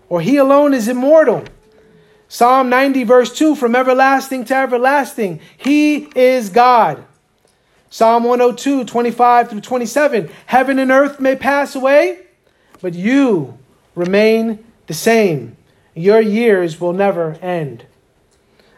or 0.07 0.21
He 0.21 0.37
alone 0.37 0.73
is 0.73 0.87
immortal. 0.87 1.43
Psalm 2.27 2.69
90, 2.69 3.03
verse 3.03 3.35
2, 3.35 3.55
from 3.55 3.75
everlasting 3.75 4.45
to 4.45 4.55
everlasting, 4.55 5.39
He 5.57 6.07
is 6.15 6.49
God. 6.49 7.03
Psalm 7.89 8.23
102, 8.23 8.85
25 8.85 9.49
through 9.49 9.61
27. 9.61 10.29
Heaven 10.45 10.77
and 10.77 10.91
earth 10.91 11.19
may 11.19 11.35
pass 11.35 11.75
away, 11.75 12.19
but 12.81 12.93
you 12.93 13.57
remain 13.95 14.63
the 14.85 14.93
same. 14.93 15.57
Your 15.95 16.21
years 16.21 16.79
will 16.79 16.93
never 16.93 17.33
end. 17.41 17.85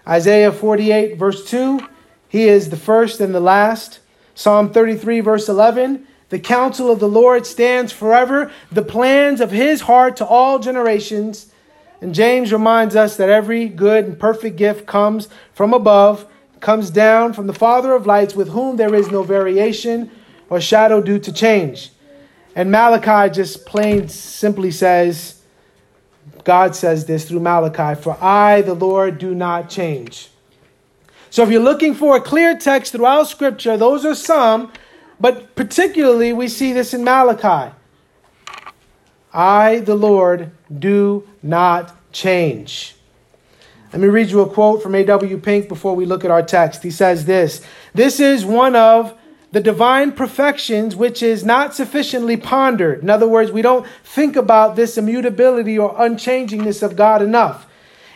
Isaiah 0.08 0.52
48, 0.52 1.18
verse 1.18 1.46
2. 1.50 1.88
He 2.32 2.48
is 2.48 2.70
the 2.70 2.78
first 2.78 3.20
and 3.20 3.36
the 3.36 3.42
last. 3.42 4.00
Psalm 4.36 4.72
33, 4.72 5.20
verse 5.20 5.50
11. 5.50 6.08
The 6.30 6.40
counsel 6.40 6.90
of 6.90 7.02
the 7.02 7.10
Lord 7.10 7.46
stands 7.46 7.92
forever, 7.92 8.50
the 8.72 8.82
plans 8.82 9.42
of 9.42 9.52
his 9.52 9.82
heart 9.82 10.16
to 10.16 10.26
all 10.26 10.58
generations. 10.58 11.52
And 12.00 12.16
James 12.16 12.54
reminds 12.54 12.96
us 12.96 13.18
that 13.18 13.28
every 13.28 13.68
good 13.68 14.06
and 14.06 14.18
perfect 14.18 14.56
gift 14.56 14.88
comes 14.88 15.28
from 15.54 15.74
above 15.74 16.26
comes 16.62 16.90
down 16.90 17.34
from 17.34 17.48
the 17.48 17.54
Father 17.54 17.92
of 17.92 18.06
lights, 18.06 18.34
with 18.34 18.48
whom 18.48 18.78
there 18.78 18.96
is 18.96 19.12
no 19.12 19.24
variation 19.24 20.10
or 20.50 20.62
shadow 20.62 21.02
due 21.02 21.20
to 21.20 21.34
change. 21.34 21.92
And 22.56 22.72
Malachi 22.72 23.34
just 23.34 23.66
plain 23.66 24.08
simply 24.08 24.72
says, 24.72 25.42
God 26.46 26.78
says 26.78 27.06
this 27.06 27.28
through 27.28 27.42
Malachi, 27.42 28.00
for 28.02 28.16
I, 28.24 28.62
the 28.62 28.74
Lord, 28.74 29.18
do 29.18 29.36
not 29.36 29.70
change. 29.70 30.30
So 31.32 31.44
if 31.44 31.50
you're 31.50 31.64
looking 31.64 31.96
for 31.96 32.18
a 32.18 32.22
clear 32.22 32.58
text 32.58 32.92
throughout 32.92 33.30
Scripture, 33.30 33.78
those 33.78 34.06
are 34.06 34.14
some, 34.14 34.72
but 35.18 35.56
particularly 35.56 36.34
we 36.34 36.50
see 36.50 36.74
this 36.74 36.94
in 36.94 37.06
Malachi. 37.06 37.74
I, 39.34 39.80
the 39.80 39.96
Lord, 39.96 40.52
do 40.78 41.26
not 41.42 41.96
change. 42.12 42.96
Let 43.94 44.02
me 44.02 44.10
read 44.10 44.30
you 44.30 44.42
a 44.42 44.50
quote 44.50 44.84
from 44.84 44.94
A.W. 44.94 45.38
Pink 45.38 45.70
before 45.70 45.96
we 45.96 46.06
look 46.06 46.26
at 46.26 46.32
our 46.32 46.44
text. 46.44 46.84
He 46.84 46.92
says 46.92 47.24
this 47.24 47.66
This 47.94 48.20
is 48.20 48.46
one 48.46 48.76
of 48.76 49.18
the 49.54 49.62
divine 49.62 50.12
perfections 50.12 50.98
which 50.98 51.24
is 51.24 51.46
not 51.46 51.74
sufficiently 51.74 52.36
pondered. 52.36 53.02
In 53.02 53.10
other 53.10 53.28
words, 53.28 53.54
we 53.54 53.62
don't 53.62 53.88
think 54.04 54.36
about 54.36 54.76
this 54.76 54.98
immutability 54.98 55.78
or 55.78 55.96
unchangingness 55.96 56.84
of 56.84 56.98
God 56.98 57.22
enough. 57.22 57.68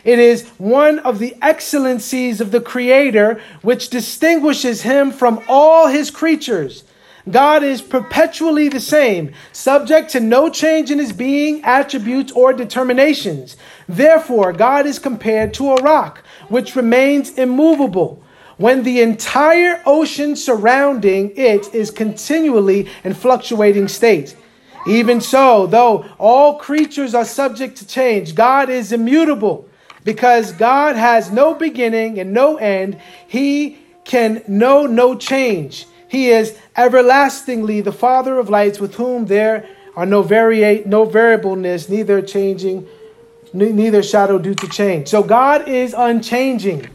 It 0.06 0.20
is 0.20 0.46
one 0.56 1.00
of 1.00 1.18
the 1.18 1.36
excellencies 1.42 2.40
of 2.40 2.52
the 2.52 2.60
Creator 2.60 3.40
which 3.62 3.90
distinguishes 3.90 4.82
him 4.82 5.10
from 5.10 5.42
all 5.48 5.88
his 5.88 6.12
creatures. 6.12 6.84
God 7.28 7.64
is 7.64 7.82
perpetually 7.82 8.68
the 8.68 8.78
same, 8.78 9.32
subject 9.50 10.10
to 10.10 10.20
no 10.20 10.48
change 10.48 10.92
in 10.92 11.00
his 11.00 11.12
being, 11.12 11.60
attributes, 11.64 12.30
or 12.30 12.52
determinations. 12.52 13.56
Therefore, 13.88 14.52
God 14.52 14.86
is 14.86 15.00
compared 15.00 15.52
to 15.54 15.72
a 15.72 15.82
rock, 15.82 16.22
which 16.48 16.76
remains 16.76 17.36
immovable 17.36 18.22
when 18.58 18.84
the 18.84 19.00
entire 19.00 19.82
ocean 19.86 20.36
surrounding 20.36 21.32
it 21.36 21.74
is 21.74 21.90
continually 21.90 22.88
in 23.02 23.12
fluctuating 23.12 23.88
state. 23.88 24.36
Even 24.86 25.20
so, 25.20 25.66
though 25.66 26.04
all 26.16 26.60
creatures 26.60 27.12
are 27.12 27.24
subject 27.24 27.76
to 27.78 27.86
change, 27.88 28.36
God 28.36 28.70
is 28.70 28.92
immutable 28.92 29.68
because 30.06 30.52
God 30.52 30.94
has 30.94 31.32
no 31.32 31.52
beginning 31.52 32.20
and 32.20 32.32
no 32.32 32.56
end. 32.56 32.98
He 33.26 33.78
can 34.04 34.40
know 34.46 34.86
no 34.86 35.16
change. 35.16 35.86
He 36.08 36.30
is 36.30 36.56
everlastingly 36.76 37.80
the 37.80 37.92
Father 37.92 38.38
of 38.38 38.48
lights, 38.48 38.78
with 38.78 38.94
whom 38.94 39.26
there 39.26 39.68
are 39.96 40.06
no 40.06 40.22
variate, 40.22 40.86
no 40.86 41.04
variableness, 41.04 41.88
neither 41.88 42.22
changing, 42.22 42.86
neither 43.52 44.00
shadow 44.02 44.38
due 44.38 44.54
to 44.54 44.68
change. 44.68 45.08
So 45.08 45.24
God 45.24 45.66
is 45.68 45.92
unchanging. 45.92 46.88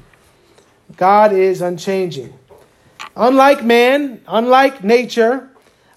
God 0.96 1.34
is 1.34 1.62
unchanging. 1.62 2.34
Unlike 3.18 3.66
man, 3.66 4.22
unlike 4.26 4.86
nature, 4.86 5.50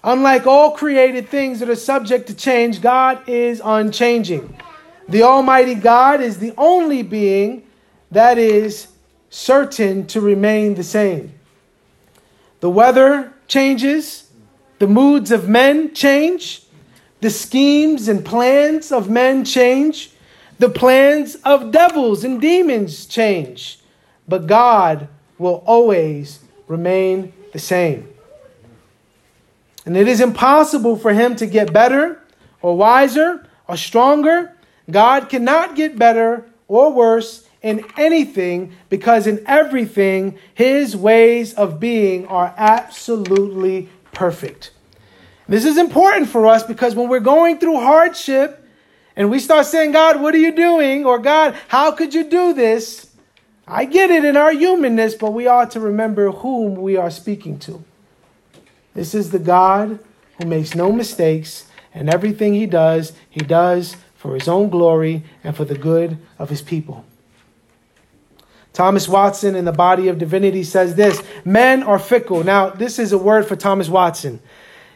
unlike 0.03 0.45
all 0.45 0.71
created 0.71 1.29
things 1.29 1.61
that 1.61 1.69
are 1.69 1.75
subject 1.75 2.27
to 2.27 2.35
change, 2.35 2.81
God 2.81 3.29
is 3.29 3.61
unchanging. 3.63 4.57
The 5.07 5.23
Almighty 5.23 5.75
God 5.75 6.21
is 6.21 6.39
the 6.39 6.53
only 6.57 7.03
being 7.03 7.63
that 8.11 8.37
is 8.37 8.87
certain 9.29 10.07
to 10.07 10.21
remain 10.21 10.75
the 10.75 10.83
same. 10.83 11.33
The 12.59 12.69
weather 12.69 13.33
changes, 13.47 14.29
the 14.79 14.87
moods 14.87 15.31
of 15.31 15.47
men 15.47 15.93
change, 15.93 16.63
the 17.21 17.29
schemes 17.29 18.07
and 18.07 18.25
plans 18.25 18.91
of 18.91 19.09
men 19.09 19.45
change, 19.45 20.11
the 20.57 20.69
plans 20.69 21.35
of 21.43 21.71
devils 21.71 22.23
and 22.23 22.39
demons 22.39 23.05
change, 23.05 23.79
but 24.27 24.47
God 24.47 25.07
will 25.37 25.63
always 25.65 26.39
remain 26.67 27.33
the 27.51 27.59
same. 27.59 28.07
And 29.85 29.95
it 29.95 30.07
is 30.07 30.21
impossible 30.21 30.95
for 30.95 31.13
him 31.13 31.35
to 31.35 31.45
get 31.45 31.71
better 31.71 32.21
or 32.61 32.75
wiser 32.75 33.47
or 33.67 33.77
stronger. 33.77 34.54
God 34.89 35.29
cannot 35.29 35.75
get 35.75 35.97
better 35.97 36.45
or 36.67 36.91
worse 36.91 37.47
in 37.61 37.83
anything 37.97 38.73
because 38.89 39.25
in 39.25 39.43
everything 39.47 40.37
his 40.53 40.95
ways 40.95 41.53
of 41.55 41.79
being 41.79 42.27
are 42.27 42.53
absolutely 42.57 43.89
perfect. 44.11 44.71
This 45.47 45.65
is 45.65 45.77
important 45.77 46.29
for 46.29 46.47
us 46.47 46.63
because 46.63 46.95
when 46.95 47.09
we're 47.09 47.19
going 47.19 47.57
through 47.57 47.77
hardship 47.77 48.67
and 49.15 49.29
we 49.29 49.39
start 49.39 49.65
saying, 49.65 49.91
God, 49.91 50.21
what 50.21 50.35
are 50.35 50.39
you 50.39 50.51
doing? 50.51 51.05
Or 51.05 51.19
God, 51.19 51.55
how 51.67 51.91
could 51.91 52.13
you 52.13 52.29
do 52.29 52.53
this? 52.53 53.09
I 53.67 53.85
get 53.85 54.11
it 54.11 54.25
in 54.25 54.37
our 54.37 54.51
humanness, 54.51 55.15
but 55.15 55.33
we 55.33 55.47
ought 55.47 55.71
to 55.71 55.79
remember 55.79 56.31
whom 56.31 56.75
we 56.75 56.97
are 56.97 57.09
speaking 57.09 57.57
to. 57.59 57.83
This 58.93 59.15
is 59.15 59.31
the 59.31 59.39
God 59.39 59.99
who 60.37 60.45
makes 60.45 60.75
no 60.75 60.91
mistakes, 60.91 61.67
and 61.93 62.09
everything 62.09 62.53
he 62.53 62.65
does, 62.65 63.13
he 63.29 63.39
does 63.39 63.97
for 64.25 64.33
his 64.33 64.47
own 64.47 64.69
glory 64.69 65.23
and 65.43 65.55
for 65.55 65.65
the 65.65 65.77
good 65.77 66.17
of 66.39 66.49
his 66.49 66.61
people. 66.61 67.05
Thomas 68.73 69.07
Watson 69.07 69.55
in 69.55 69.65
the 69.65 69.71
body 69.71 70.07
of 70.07 70.17
divinity 70.17 70.63
says 70.63 70.95
this 70.95 71.21
Men 71.45 71.83
are 71.83 71.99
fickle. 71.99 72.43
Now, 72.43 72.69
this 72.69 72.99
is 72.99 73.13
a 73.13 73.17
word 73.17 73.45
for 73.45 73.55
Thomas 73.55 73.87
Watson. 73.87 74.41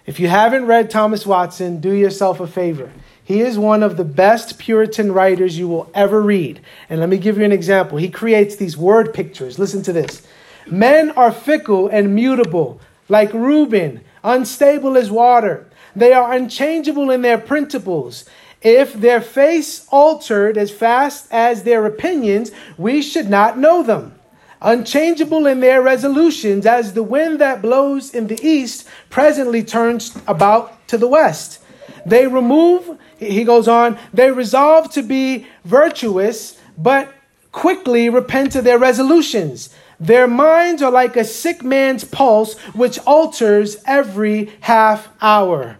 If 0.05 0.19
you 0.19 0.27
haven't 0.27 0.65
read 0.65 0.89
Thomas 0.89 1.25
Watson, 1.25 1.79
do 1.79 1.91
yourself 1.91 2.39
a 2.39 2.48
favor. 2.48 2.91
He 3.24 3.41
is 3.41 3.59
one 3.59 3.83
of 3.83 3.95
the 3.95 4.03
best 4.03 4.57
Puritan 4.57 5.12
writers 5.12 5.59
you 5.59 5.67
will 5.67 5.91
ever 5.93 6.19
read. 6.19 6.59
And 6.89 7.00
let 7.00 7.09
me 7.09 7.17
give 7.17 7.38
you 7.38 7.45
an 7.45 7.51
example. 7.51 8.00
He 8.00 8.09
creates 8.09 8.55
these 8.55 8.75
word 8.75 9.13
pictures. 9.13 9.59
Listen 9.59 9.83
to 9.83 9.93
this 9.93 10.24
Men 10.65 11.12
are 11.12 11.31
fickle 11.31 11.88
and 11.88 12.15
mutable, 12.15 12.81
like 13.07 13.31
Reuben, 13.33 14.01
unstable 14.24 14.98
as 14.98 15.12
water. 15.12 15.69
They 15.95 16.13
are 16.13 16.33
unchangeable 16.33 17.12
in 17.12 17.21
their 17.21 17.38
principles 17.38 18.25
If 18.61 18.93
their 18.93 19.21
face 19.21 19.87
altered 19.89 20.57
as 20.57 20.69
fast 20.69 21.27
as 21.31 21.63
their 21.63 21.85
opinions, 21.85 22.51
we 22.77 23.01
should 23.01 23.29
not 23.29 23.57
know 23.57 23.83
them. 23.83 24.15
Unchangeable 24.61 25.47
in 25.47 25.61
their 25.61 25.81
resolutions, 25.81 26.65
as 26.65 26.93
the 26.93 27.03
wind 27.03 27.39
that 27.39 27.61
blows 27.61 28.13
in 28.13 28.27
the 28.27 28.39
east 28.45 28.85
presently 29.09 29.63
turns 29.63 30.17
about 30.27 30.85
to 30.89 30.97
the 30.97 31.07
west. 31.07 31.61
They 32.05 32.27
remove, 32.27 32.97
he 33.17 33.45
goes 33.45 33.69
on, 33.69 33.97
they 34.13 34.31
resolve 34.31 34.91
to 34.91 35.03
be 35.03 35.47
virtuous, 35.63 36.57
but 36.77 37.13
quickly 37.53 38.09
repent 38.09 38.55
of 38.55 38.65
their 38.65 38.77
resolutions. 38.77 39.69
Their 40.01 40.27
minds 40.27 40.81
are 40.81 40.91
like 40.91 41.15
a 41.15 41.23
sick 41.23 41.63
man's 41.63 42.03
pulse, 42.03 42.57
which 42.73 42.99
alters 43.05 43.77
every 43.85 44.51
half 44.61 45.07
hour. 45.21 45.77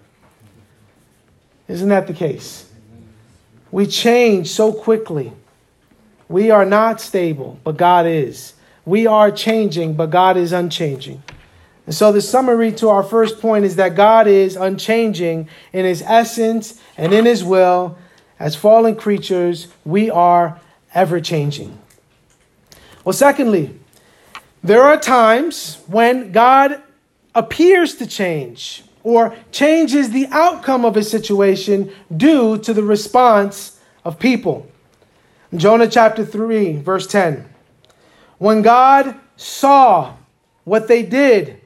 Isn't 1.67 1.89
that 1.89 2.07
the 2.07 2.13
case? 2.13 2.69
We 3.72 3.88
change 3.88 4.50
so 4.50 4.74
quickly. 4.74 5.34
We 6.28 6.52
are 6.52 6.66
not 6.66 7.02
stable, 7.02 7.60
but 7.64 7.78
God 7.78 8.06
is. 8.06 8.54
We 8.86 9.08
are 9.08 9.32
changing, 9.32 9.96
but 9.96 10.10
God 10.10 10.38
is 10.38 10.52
unchanging. 10.52 11.24
And 11.86 11.96
so, 11.96 12.12
the 12.12 12.22
summary 12.22 12.72
to 12.74 12.90
our 12.90 13.04
first 13.04 13.40
point 13.40 13.66
is 13.66 13.76
that 13.78 13.96
God 13.96 14.28
is 14.28 14.56
unchanging 14.56 15.50
in 15.74 15.86
his 15.86 16.04
essence 16.04 16.80
and 16.98 17.14
in 17.14 17.26
his 17.26 17.44
will. 17.44 17.98
As 18.40 18.56
fallen 18.56 18.96
creatures, 18.96 19.68
we 19.84 20.10
are 20.10 20.60
ever 20.94 21.20
changing. 21.20 21.78
Well, 23.04 23.14
secondly, 23.14 23.78
there 24.64 24.84
are 24.84 24.98
times 24.98 25.80
when 25.88 26.32
God 26.32 26.82
appears 27.34 27.96
to 27.96 28.08
change 28.08 28.84
or 29.10 29.36
changes 29.51 30.12
the 30.12 30.28
outcome 30.28 30.86
of 30.86 30.96
a 30.96 31.04
situation 31.04 31.92
due 32.16 32.58
to 32.60 32.74
the 32.74 32.84
response 32.84 33.80
of 34.06 34.20
people. 34.20 34.68
Jonah 35.56 35.88
chapter 35.88 36.24
3, 36.24 36.78
verse 36.78 37.08
10. 37.08 37.50
When 38.38 38.62
God 38.62 39.16
saw 39.36 40.13
what 40.63 40.88
they 40.88 41.01
did, 41.01 41.60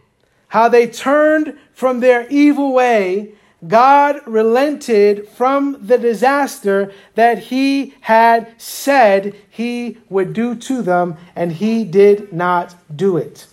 how 0.48 0.70
they 0.70 0.88
turned 0.88 1.58
from 1.74 2.00
their 2.00 2.28
evil 2.30 2.74
way, 2.74 3.34
God 3.68 4.22
relented 4.26 5.28
from 5.28 5.86
the 5.86 5.98
disaster 5.98 6.94
that 7.16 7.40
he 7.40 7.94
had 8.02 8.54
said 8.58 9.36
he 9.50 9.98
would 10.10 10.34
do 10.34 10.56
to 10.56 10.82
them, 10.82 11.18
and 11.36 11.52
he 11.52 11.84
did 11.84 12.32
not 12.32 12.76
do 12.96 13.18
it. 13.18 13.48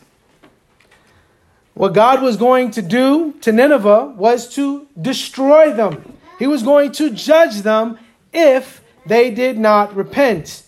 What 1.81 1.95
God 1.95 2.21
was 2.21 2.37
going 2.37 2.73
to 2.73 2.83
do 2.83 3.33
to 3.41 3.53
Nineveh 3.53 4.13
was 4.15 4.53
to 4.57 4.87
destroy 5.01 5.73
them. 5.73 6.19
He 6.39 6.47
was 6.47 6.63
going 6.63 6.93
to 6.93 7.09
judge 7.09 7.63
them 7.63 7.99
if 8.35 8.83
they 9.07 9.31
did 9.31 9.57
not 9.57 9.97
repent. 9.97 10.63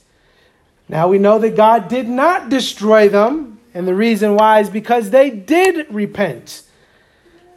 Now 0.88 1.08
we 1.08 1.18
know 1.18 1.38
that 1.38 1.54
God 1.54 1.88
did 1.88 2.08
not 2.08 2.48
destroy 2.48 3.10
them, 3.10 3.60
and 3.74 3.86
the 3.86 3.94
reason 3.94 4.36
why 4.36 4.60
is 4.60 4.70
because 4.70 5.10
they 5.10 5.28
did 5.28 5.86
repent. 5.92 6.62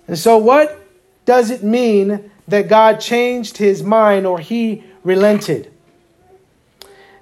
And 0.06 0.20
so, 0.20 0.38
what 0.38 0.86
does 1.24 1.50
it 1.50 1.64
mean 1.64 2.30
that 2.50 2.68
God 2.68 3.00
changed 3.00 3.56
his 3.56 3.82
mind 3.82 4.28
or 4.28 4.40
he 4.40 4.84
relented? 5.02 5.72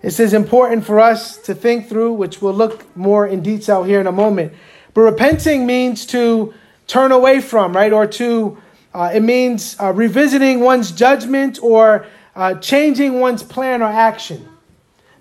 This 0.02 0.20
is 0.20 0.34
important 0.34 0.84
for 0.84 1.00
us 1.00 1.38
to 1.44 1.54
think 1.54 1.88
through, 1.88 2.14
which 2.14 2.42
we'll 2.42 2.56
look 2.56 2.98
more 2.98 3.28
in 3.28 3.44
detail 3.44 3.84
here 3.84 4.02
in 4.02 4.08
a 4.08 4.12
moment. 4.12 4.54
But 4.94 5.02
repenting 5.02 5.66
means 5.66 6.06
to 6.08 6.54
turn 6.88 7.12
away 7.12 7.42
from, 7.42 7.76
right? 7.76 7.92
Or 7.92 8.08
to, 8.08 8.58
uh, 8.94 9.12
it 9.14 9.22
means 9.22 9.76
uh, 9.80 9.92
revisiting 9.92 10.60
one's 10.60 10.92
judgment 10.92 11.60
or 11.62 12.06
uh, 12.36 12.56
changing 12.56 13.20
one's 13.20 13.44
plan 13.44 13.82
or 13.82 13.86
action. 13.88 14.48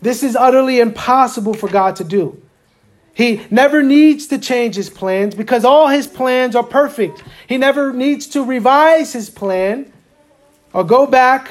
This 0.00 0.22
is 0.22 0.34
utterly 0.34 0.80
impossible 0.80 1.54
for 1.54 1.68
God 1.68 1.96
to 1.96 2.04
do. 2.04 2.42
He 3.14 3.46
never 3.50 3.82
needs 3.82 4.26
to 4.28 4.38
change 4.38 4.74
his 4.74 4.88
plans 4.88 5.34
because 5.34 5.64
all 5.64 5.88
his 5.88 6.06
plans 6.06 6.56
are 6.56 6.64
perfect. 6.64 7.22
He 7.46 7.58
never 7.58 7.92
needs 7.92 8.26
to 8.28 8.42
revise 8.42 9.12
his 9.12 9.28
plan 9.28 9.92
or 10.72 10.82
go 10.82 11.06
back 11.06 11.50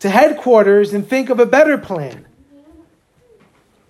to 0.00 0.08
headquarters 0.08 0.92
and 0.94 1.06
think 1.06 1.30
of 1.30 1.40
a 1.40 1.46
better 1.46 1.76
plan. 1.78 2.26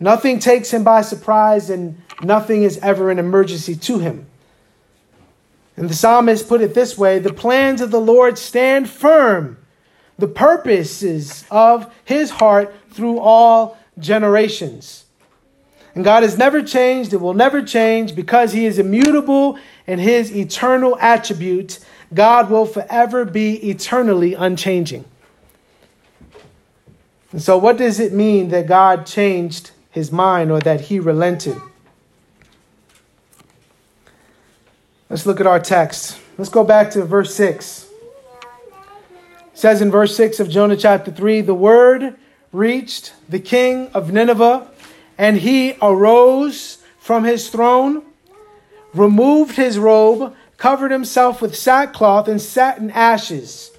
Nothing 0.03 0.41
takes 0.41 0.73
him 0.73 0.83
by 0.83 1.03
surprise 1.03 1.71
and 1.71 2.03
nothing 2.25 2.65
is 2.65 2.77
ever 2.79 3.13
an 3.13 3.21
emergency 3.21 3.77
to 3.77 4.01
him. 4.01 4.27
And 5.77 5.89
the 5.89 5.95
psalmist 5.95 6.49
put 6.49 6.61
it 6.61 6.75
this 6.75 6.99
way 6.99 7.21
the 7.21 7.33
plans 7.33 7.81
of 7.81 7.93
the 7.93 8.01
Lord 8.01 8.37
stand 8.37 8.91
firm, 8.91 9.59
the 10.19 10.27
purposes 10.27 11.45
of 11.53 11.95
his 12.05 12.31
heart 12.31 12.75
through 12.91 13.21
all 13.21 13.79
generations. 13.97 15.05
And 15.95 16.03
God 16.03 16.25
has 16.25 16.37
never 16.37 16.63
changed, 16.63 17.13
it 17.13 17.21
will 17.21 17.35
never 17.35 17.63
change 17.63 18.17
because 18.17 18.53
He 18.53 18.65
is 18.65 18.79
immutable 18.79 19.59
in 19.87 19.99
His 19.99 20.35
eternal 20.35 20.99
attribute. 20.99 21.79
God 22.15 22.51
will 22.51 22.65
forever 22.65 23.27
be 23.27 23.57
eternally 23.71 24.33
unchanging. 24.33 25.05
And 27.31 27.43
so, 27.43 27.59
what 27.59 27.77
does 27.77 28.01
it 28.01 28.15
mean 28.15 28.49
that 28.49 28.67
God 28.67 29.05
changed 29.05 29.72
His 29.93 30.11
mind 30.11 30.51
or 30.51 30.59
that 30.61 30.83
He 30.83 30.99
relented? 30.99 31.57
Let's 35.09 35.27
look 35.27 35.41
at 35.41 35.47
our 35.47 35.61
text. 35.61 36.19
Let's 36.39 36.51
go 36.51 36.65
back 36.65 36.91
to 36.93 37.05
verse 37.05 37.35
6. 37.35 37.87
It 38.43 38.49
says 39.53 39.83
in 39.83 39.91
verse 39.91 40.17
6 40.17 40.41
of 40.41 40.49
Jonah 40.49 40.77
chapter 40.77 41.11
3 41.11 41.43
the 41.43 41.55
word 41.55 42.17
reached 42.51 43.13
the 43.29 43.39
king 43.39 43.89
of 43.89 44.11
Nineveh 44.11 44.71
and 45.19 45.37
he 45.37 45.77
arose 45.83 46.79
from 46.99 47.25
his 47.25 47.51
throne, 47.51 48.03
removed 48.95 49.57
his 49.57 49.79
robe, 49.79 50.35
covered 50.57 50.91
himself 50.91 51.43
with 51.43 51.57
sackcloth, 51.57 52.29
and 52.29 52.41
sat 52.41 52.79
in 52.79 52.91
ashes. 52.93 53.72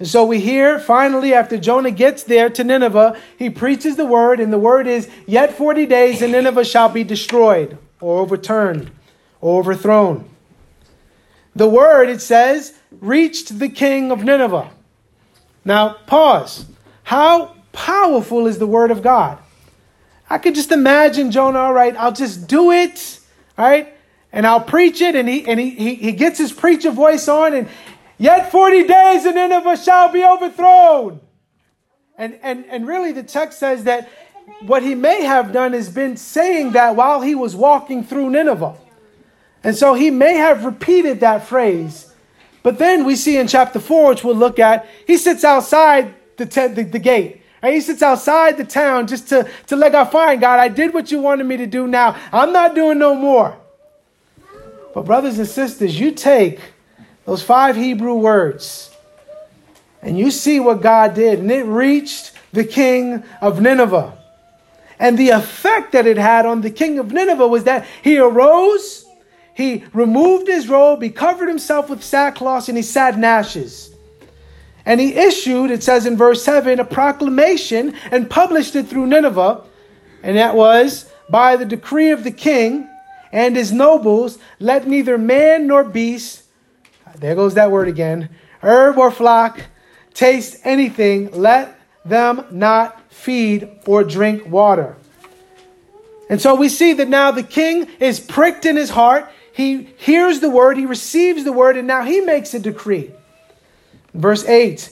And 0.00 0.08
so 0.08 0.24
we 0.24 0.40
hear 0.40 0.78
finally, 0.78 1.34
after 1.34 1.58
Jonah 1.58 1.90
gets 1.90 2.22
there 2.22 2.48
to 2.48 2.64
Nineveh, 2.64 3.20
he 3.38 3.50
preaches 3.50 3.96
the 3.96 4.06
word, 4.06 4.40
and 4.40 4.50
the 4.50 4.58
word 4.58 4.86
is, 4.86 5.08
Yet 5.26 5.52
40 5.52 5.84
days, 5.84 6.22
and 6.22 6.32
Nineveh 6.32 6.64
shall 6.64 6.88
be 6.88 7.04
destroyed, 7.04 7.76
or 8.00 8.18
overturned, 8.18 8.90
or 9.42 9.60
overthrown. 9.60 10.28
The 11.54 11.68
word, 11.68 12.08
it 12.08 12.22
says, 12.22 12.72
reached 12.90 13.58
the 13.58 13.68
king 13.68 14.10
of 14.10 14.24
Nineveh. 14.24 14.70
Now, 15.66 15.96
pause. 16.06 16.64
How 17.02 17.56
powerful 17.72 18.46
is 18.46 18.58
the 18.58 18.66
word 18.66 18.90
of 18.90 19.02
God? 19.02 19.38
I 20.30 20.38
could 20.38 20.54
just 20.54 20.72
imagine 20.72 21.30
Jonah, 21.30 21.58
all 21.58 21.74
right, 21.74 21.94
I'll 21.94 22.12
just 22.12 22.46
do 22.46 22.70
it, 22.70 23.20
all 23.58 23.68
right, 23.68 23.92
and 24.32 24.46
I'll 24.46 24.62
preach 24.62 25.02
it, 25.02 25.14
and 25.14 25.28
he 25.28 25.44
and 25.46 25.60
he 25.60 25.70
he, 25.70 25.94
he 25.96 26.12
gets 26.12 26.38
his 26.38 26.52
preacher 26.52 26.90
voice 26.90 27.28
on, 27.28 27.52
and 27.52 27.68
yet 28.20 28.52
40 28.52 28.84
days 28.84 29.24
and 29.24 29.34
Nineveh 29.34 29.76
shall 29.76 30.12
be 30.12 30.24
overthrown. 30.24 31.20
And 32.16 32.38
and 32.42 32.64
and 32.66 32.86
really 32.86 33.10
the 33.12 33.24
text 33.24 33.58
says 33.58 33.84
that 33.84 34.08
what 34.60 34.82
he 34.82 34.94
may 34.94 35.22
have 35.22 35.52
done 35.52 35.74
is 35.74 35.88
been 35.88 36.16
saying 36.16 36.72
that 36.72 36.94
while 36.94 37.20
he 37.22 37.34
was 37.34 37.56
walking 37.56 38.04
through 38.04 38.30
Nineveh. 38.30 38.76
And 39.62 39.76
so 39.76 39.94
he 39.94 40.10
may 40.10 40.34
have 40.36 40.64
repeated 40.64 41.20
that 41.20 41.46
phrase. 41.46 42.12
But 42.62 42.78
then 42.78 43.04
we 43.04 43.16
see 43.16 43.38
in 43.38 43.46
chapter 43.46 43.80
4, 43.80 44.10
which 44.10 44.24
we'll 44.24 44.36
look 44.36 44.58
at, 44.58 44.86
he 45.06 45.16
sits 45.16 45.44
outside 45.44 46.14
the, 46.36 46.46
tent, 46.46 46.76
the, 46.76 46.84
the 46.84 46.98
gate. 46.98 47.42
And 47.62 47.74
he 47.74 47.80
sits 47.80 48.02
outside 48.02 48.56
the 48.56 48.64
town 48.64 49.06
just 49.06 49.28
to, 49.28 49.48
to 49.66 49.76
let 49.76 49.92
God 49.92 50.06
find 50.06 50.40
God. 50.40 50.58
I 50.58 50.68
did 50.68 50.94
what 50.94 51.10
you 51.10 51.20
wanted 51.20 51.44
me 51.44 51.58
to 51.58 51.66
do 51.66 51.86
now. 51.86 52.16
I'm 52.32 52.52
not 52.52 52.74
doing 52.74 52.98
no 52.98 53.14
more. 53.14 53.56
But, 54.94 55.04
brothers 55.04 55.38
and 55.38 55.46
sisters, 55.46 55.98
you 55.98 56.10
take 56.12 56.58
those 57.30 57.44
five 57.44 57.76
Hebrew 57.76 58.14
words 58.14 58.90
and 60.02 60.18
you 60.18 60.32
see 60.32 60.58
what 60.58 60.82
God 60.82 61.14
did, 61.14 61.38
and 61.38 61.48
it 61.48 61.64
reached 61.64 62.32
the 62.52 62.64
king 62.64 63.22
of 63.40 63.60
Nineveh. 63.60 64.18
And 64.98 65.16
the 65.16 65.30
effect 65.30 65.92
that 65.92 66.08
it 66.08 66.16
had 66.16 66.44
on 66.44 66.62
the 66.62 66.72
king 66.72 66.98
of 66.98 67.12
Nineveh 67.12 67.46
was 67.46 67.64
that 67.64 67.86
he 68.02 68.18
arose, 68.18 69.06
he 69.54 69.84
removed 69.92 70.48
his 70.48 70.68
robe, 70.68 71.02
he 71.02 71.10
covered 71.10 71.48
himself 71.48 71.88
with 71.88 72.02
sackcloth, 72.02 72.68
and 72.68 72.76
he 72.76 72.82
sat 72.82 73.14
in 73.14 73.22
ashes. 73.22 73.94
And 74.84 75.00
he 75.00 75.14
issued, 75.14 75.70
it 75.70 75.84
says 75.84 76.06
in 76.06 76.16
verse 76.16 76.42
7, 76.42 76.80
a 76.80 76.84
proclamation 76.84 77.94
and 78.10 78.28
published 78.28 78.74
it 78.74 78.88
through 78.88 79.06
Nineveh. 79.06 79.62
And 80.24 80.36
that 80.36 80.56
was, 80.56 81.08
by 81.28 81.54
the 81.54 81.64
decree 81.64 82.10
of 82.10 82.24
the 82.24 82.32
king 82.32 82.88
and 83.30 83.54
his 83.54 83.70
nobles, 83.70 84.38
let 84.58 84.88
neither 84.88 85.16
man 85.16 85.68
nor 85.68 85.84
beast, 85.84 86.39
there 87.18 87.34
goes 87.34 87.54
that 87.54 87.70
word 87.70 87.88
again, 87.88 88.28
herb 88.62 88.98
or 88.98 89.10
flock, 89.10 89.60
taste 90.14 90.56
anything, 90.64 91.30
let 91.32 91.78
them 92.04 92.44
not 92.50 93.00
feed 93.12 93.68
or 93.86 94.04
drink 94.04 94.46
water. 94.46 94.96
And 96.28 96.40
so 96.40 96.54
we 96.54 96.68
see 96.68 96.92
that 96.94 97.08
now 97.08 97.30
the 97.32 97.42
king 97.42 97.88
is 97.98 98.20
pricked 98.20 98.64
in 98.64 98.76
his 98.76 98.90
heart. 98.90 99.30
He 99.52 99.90
hears 99.98 100.40
the 100.40 100.48
word, 100.48 100.76
he 100.76 100.86
receives 100.86 101.44
the 101.44 101.52
word, 101.52 101.76
and 101.76 101.88
now 101.88 102.04
he 102.04 102.20
makes 102.20 102.54
a 102.54 102.60
decree. 102.60 103.10
Verse 104.14 104.44
8 104.44 104.90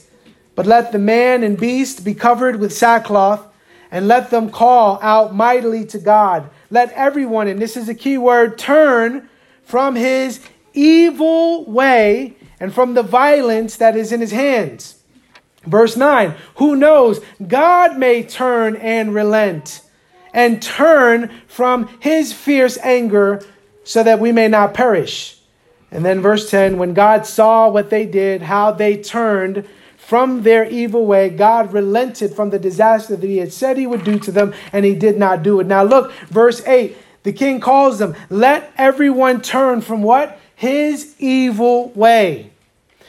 But 0.55 0.65
let 0.65 0.91
the 0.91 0.99
man 0.99 1.43
and 1.43 1.57
beast 1.57 2.03
be 2.03 2.13
covered 2.13 2.59
with 2.59 2.73
sackcloth, 2.73 3.47
and 3.89 4.07
let 4.07 4.29
them 4.29 4.51
call 4.51 4.99
out 5.01 5.33
mightily 5.33 5.85
to 5.85 5.97
God. 5.97 6.49
Let 6.69 6.91
everyone, 6.91 7.47
and 7.47 7.61
this 7.61 7.77
is 7.77 7.89
a 7.89 7.95
key 7.95 8.17
word, 8.17 8.57
turn 8.57 9.29
from 9.63 9.95
his 9.95 10.45
evil 10.73 11.65
way 11.65 12.35
and 12.59 12.73
from 12.73 12.93
the 12.93 13.03
violence 13.03 13.77
that 13.77 13.95
is 13.95 14.11
in 14.11 14.21
his 14.21 14.31
hands. 14.31 15.01
Verse 15.65 15.95
9 15.95 16.35
Who 16.55 16.75
knows? 16.75 17.19
God 17.45 17.97
may 17.97 18.23
turn 18.23 18.75
and 18.75 19.13
relent 19.13 19.81
and 20.33 20.61
turn 20.61 21.31
from 21.47 21.87
his 21.99 22.33
fierce 22.33 22.77
anger 22.79 23.41
so 23.83 24.03
that 24.03 24.19
we 24.19 24.31
may 24.31 24.47
not 24.47 24.73
perish. 24.73 25.39
And 25.91 26.05
then 26.05 26.21
verse 26.21 26.49
10 26.49 26.77
When 26.77 26.93
God 26.93 27.25
saw 27.25 27.69
what 27.69 27.89
they 27.89 28.05
did, 28.05 28.43
how 28.43 28.71
they 28.71 29.01
turned 29.01 29.67
from 29.97 30.41
their 30.41 30.65
evil 30.65 31.05
way, 31.05 31.29
God 31.29 31.73
relented 31.73 32.33
from 32.33 32.49
the 32.49 32.59
disaster 32.59 33.15
that 33.15 33.27
he 33.27 33.37
had 33.37 33.53
said 33.53 33.77
he 33.77 33.87
would 33.87 34.03
do 34.03 34.17
to 34.19 34.31
them, 34.31 34.53
and 34.73 34.85
he 34.85 34.95
did 34.95 35.17
not 35.17 35.43
do 35.43 35.59
it. 35.59 35.67
Now 35.67 35.83
look, 35.83 36.11
verse 36.29 36.65
8 36.65 36.97
the 37.23 37.33
king 37.33 37.59
calls 37.59 37.99
them, 37.99 38.15
Let 38.29 38.71
everyone 38.77 39.41
turn 39.41 39.81
from 39.81 40.01
what? 40.01 40.39
His 40.59 41.15
evil 41.19 41.87
way. 41.95 42.51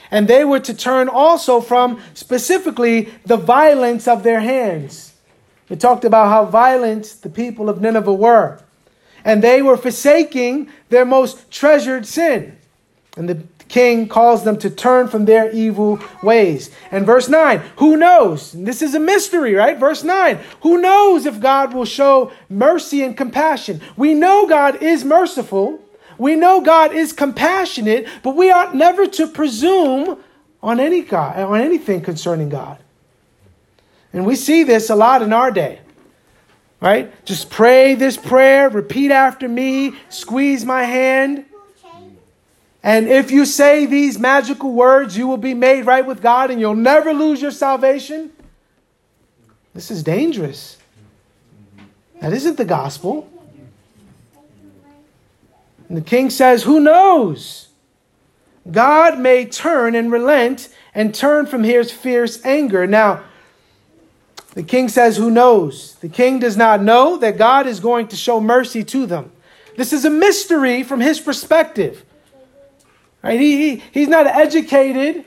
And 0.09 0.29
they 0.29 0.45
were 0.45 0.61
to 0.61 0.73
turn 0.73 1.09
also 1.09 1.61
from 1.61 2.01
specifically 2.15 3.13
the 3.27 3.37
violence 3.37 4.07
of 4.07 4.23
their 4.23 4.39
hands. 4.39 5.15
It 5.69 5.81
talked 5.81 6.05
about 6.05 6.29
how 6.29 6.45
violent 6.45 7.17
the 7.23 7.29
people 7.29 7.69
of 7.69 7.81
Nineveh 7.81 8.15
were. 8.15 8.61
And 9.25 9.43
they 9.43 9.63
were 9.63 9.77
forsaking 9.77 10.71
their 10.91 11.05
most 11.05 11.51
treasured 11.51 12.07
sin. 12.07 12.57
And 13.17 13.29
the 13.29 13.43
king 13.67 14.07
calls 14.07 14.45
them 14.45 14.57
to 14.59 14.71
turn 14.71 15.09
from 15.09 15.25
their 15.25 15.51
evil 15.51 15.99
ways. 16.23 16.71
And 16.93 17.05
verse 17.05 17.29
9, 17.29 17.61
who 17.79 17.97
knows? 17.97 18.55
And 18.55 18.65
this 18.65 18.81
is 18.81 18.95
a 18.95 19.01
mystery, 19.01 19.55
right? 19.55 19.77
Verse 19.77 20.05
9, 20.05 20.39
who 20.61 20.81
knows 20.81 21.27
if 21.27 21.41
God 21.41 21.75
will 21.75 21.85
show 21.85 22.31
mercy 22.49 23.03
and 23.03 23.17
compassion? 23.17 23.81
We 23.97 24.15
know 24.15 24.47
God 24.47 24.81
is 24.81 25.05
merciful. 25.05 25.81
We 26.21 26.37
know 26.37 26.61
God 26.61 26.93
is 26.93 27.15
compassionate, 27.15 28.07
but 28.23 28.37
we 28.37 28.51
ought 28.51 28.75
never 28.75 29.07
to 29.07 29.27
presume 29.27 30.19
on 30.63 30.79
any 30.79 31.01
God, 31.01 31.39
on 31.39 31.63
anything 31.63 32.03
concerning 32.03 32.51
God. 32.51 32.77
And 34.13 34.27
we 34.27 34.37
see 34.37 34.63
this 34.63 34.91
a 34.91 34.95
lot 34.95 35.23
in 35.23 35.33
our 35.33 35.51
day. 35.51 35.81
Right? 36.79 37.25
Just 37.25 37.49
pray 37.49 37.95
this 37.95 38.19
prayer, 38.19 38.69
repeat 38.69 39.11
after 39.11 39.49
me, 39.49 39.95
squeeze 40.11 40.63
my 40.63 40.83
hand. 40.83 41.47
And 42.83 43.09
if 43.09 43.31
you 43.31 43.47
say 43.47 43.87
these 43.87 44.19
magical 44.19 44.73
words, 44.73 45.17
you 45.17 45.27
will 45.27 45.39
be 45.39 45.55
made 45.55 45.87
right 45.87 46.05
with 46.05 46.21
God 46.21 46.51
and 46.51 46.61
you'll 46.61 46.75
never 46.75 47.15
lose 47.15 47.41
your 47.41 47.51
salvation. 47.51 48.31
This 49.73 49.91
is 49.91 50.03
dangerous. 50.03 50.77
That 52.21 52.35
isn't 52.35 52.59
the 52.59 52.67
gospel. 52.67 53.27
And 55.91 55.99
the 55.99 56.03
king 56.03 56.31
says, 56.31 56.63
Who 56.63 56.79
knows? 56.79 57.67
God 58.71 59.19
may 59.19 59.45
turn 59.45 59.97
and 59.97 60.13
relent 60.13 60.69
and 60.95 61.13
turn 61.13 61.47
from 61.47 61.65
his 61.65 61.91
fierce 61.91 62.43
anger. 62.45 62.87
Now, 62.87 63.25
the 64.55 64.63
king 64.63 64.89
says, 64.89 65.17
Who 65.17 65.33
knows? 65.33 65.97
The 65.97 66.09
king 66.09 66.39
does 66.39 66.57
not 66.57 66.81
know 66.81 67.17
that 67.17 67.37
God 67.37 67.67
is 67.67 67.81
going 67.81 68.07
to 68.09 68.17
show 68.17 68.41
mercy 68.41 68.85
to 68.85 69.05
them. 69.05 69.33
This 69.77 69.93
is 69.93 70.05
a 70.05 70.11
mystery 70.11 70.85
from 70.85 71.01
his 71.01 71.19
perspective. 71.19 72.05
Right? 73.21 73.41
He, 73.41 73.57
he, 73.57 73.83
he's 73.91 74.09
not 74.09 74.29
educated 74.29 75.25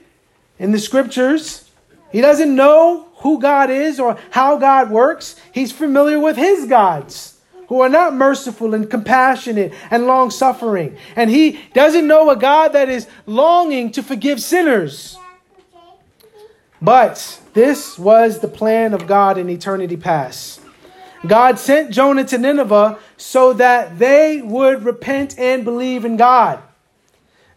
in 0.59 0.71
the 0.71 0.79
scriptures. 0.79 1.69
He 2.09 2.21
doesn't 2.21 2.55
know 2.55 3.09
who 3.17 3.41
God 3.41 3.69
is 3.69 3.99
or 3.99 4.17
how 4.29 4.57
God 4.57 4.91
works. 4.91 5.35
He's 5.51 5.73
familiar 5.73 6.21
with 6.21 6.37
his 6.37 6.67
gods 6.67 7.32
who 7.73 7.81
are 7.81 7.89
not 7.89 8.13
merciful 8.13 8.75
and 8.75 8.87
compassionate 8.87 9.73
and 9.89 10.05
long 10.05 10.29
suffering. 10.29 10.95
And 11.15 11.27
he 11.27 11.59
doesn't 11.73 12.05
know 12.05 12.29
a 12.29 12.35
God 12.35 12.73
that 12.73 12.87
is 12.87 13.07
longing 13.25 13.91
to 13.93 14.03
forgive 14.03 14.39
sinners. 14.39 15.17
But 16.79 17.41
this 17.55 17.97
was 17.97 18.41
the 18.41 18.47
plan 18.47 18.93
of 18.93 19.07
God 19.07 19.39
in 19.39 19.49
eternity 19.49 19.97
past. 19.97 20.61
God 21.25 21.57
sent 21.57 21.89
Jonah 21.89 22.25
to 22.25 22.37
Nineveh 22.37 22.99
so 23.17 23.53
that 23.53 23.97
they 23.97 24.43
would 24.43 24.83
repent 24.83 25.39
and 25.39 25.65
believe 25.65 26.05
in 26.05 26.15
God. 26.15 26.61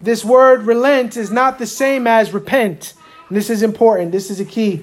This 0.00 0.24
word 0.24 0.62
relent 0.62 1.18
is 1.18 1.30
not 1.30 1.58
the 1.58 1.66
same 1.66 2.06
as 2.06 2.32
repent. 2.32 2.94
And 3.28 3.36
this 3.36 3.50
is 3.50 3.62
important. 3.62 4.12
This 4.12 4.30
is 4.30 4.40
a 4.40 4.46
key. 4.46 4.82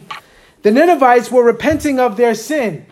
The 0.62 0.70
Ninevites 0.70 1.32
were 1.32 1.44
repenting 1.44 2.00
of 2.00 2.18
their 2.18 2.36
sin. 2.36 2.86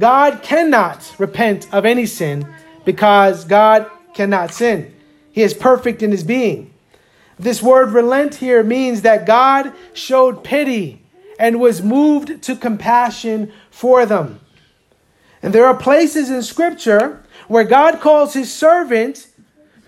God 0.00 0.42
cannot 0.42 1.14
repent 1.18 1.72
of 1.72 1.84
any 1.84 2.06
sin 2.06 2.52
because 2.84 3.44
God 3.44 3.88
cannot 4.14 4.52
sin. 4.52 4.94
He 5.30 5.42
is 5.42 5.54
perfect 5.54 6.02
in 6.02 6.10
his 6.10 6.24
being. 6.24 6.72
This 7.38 7.62
word 7.62 7.90
relent 7.90 8.36
here 8.36 8.62
means 8.62 9.02
that 9.02 9.26
God 9.26 9.72
showed 9.92 10.42
pity 10.42 11.02
and 11.38 11.60
was 11.60 11.82
moved 11.82 12.42
to 12.42 12.56
compassion 12.56 13.52
for 13.70 14.04
them. 14.06 14.40
And 15.42 15.54
there 15.54 15.66
are 15.66 15.76
places 15.76 16.30
in 16.30 16.42
Scripture 16.42 17.22
where 17.48 17.64
God 17.64 18.00
calls 18.00 18.34
his 18.34 18.52
servant 18.52 19.26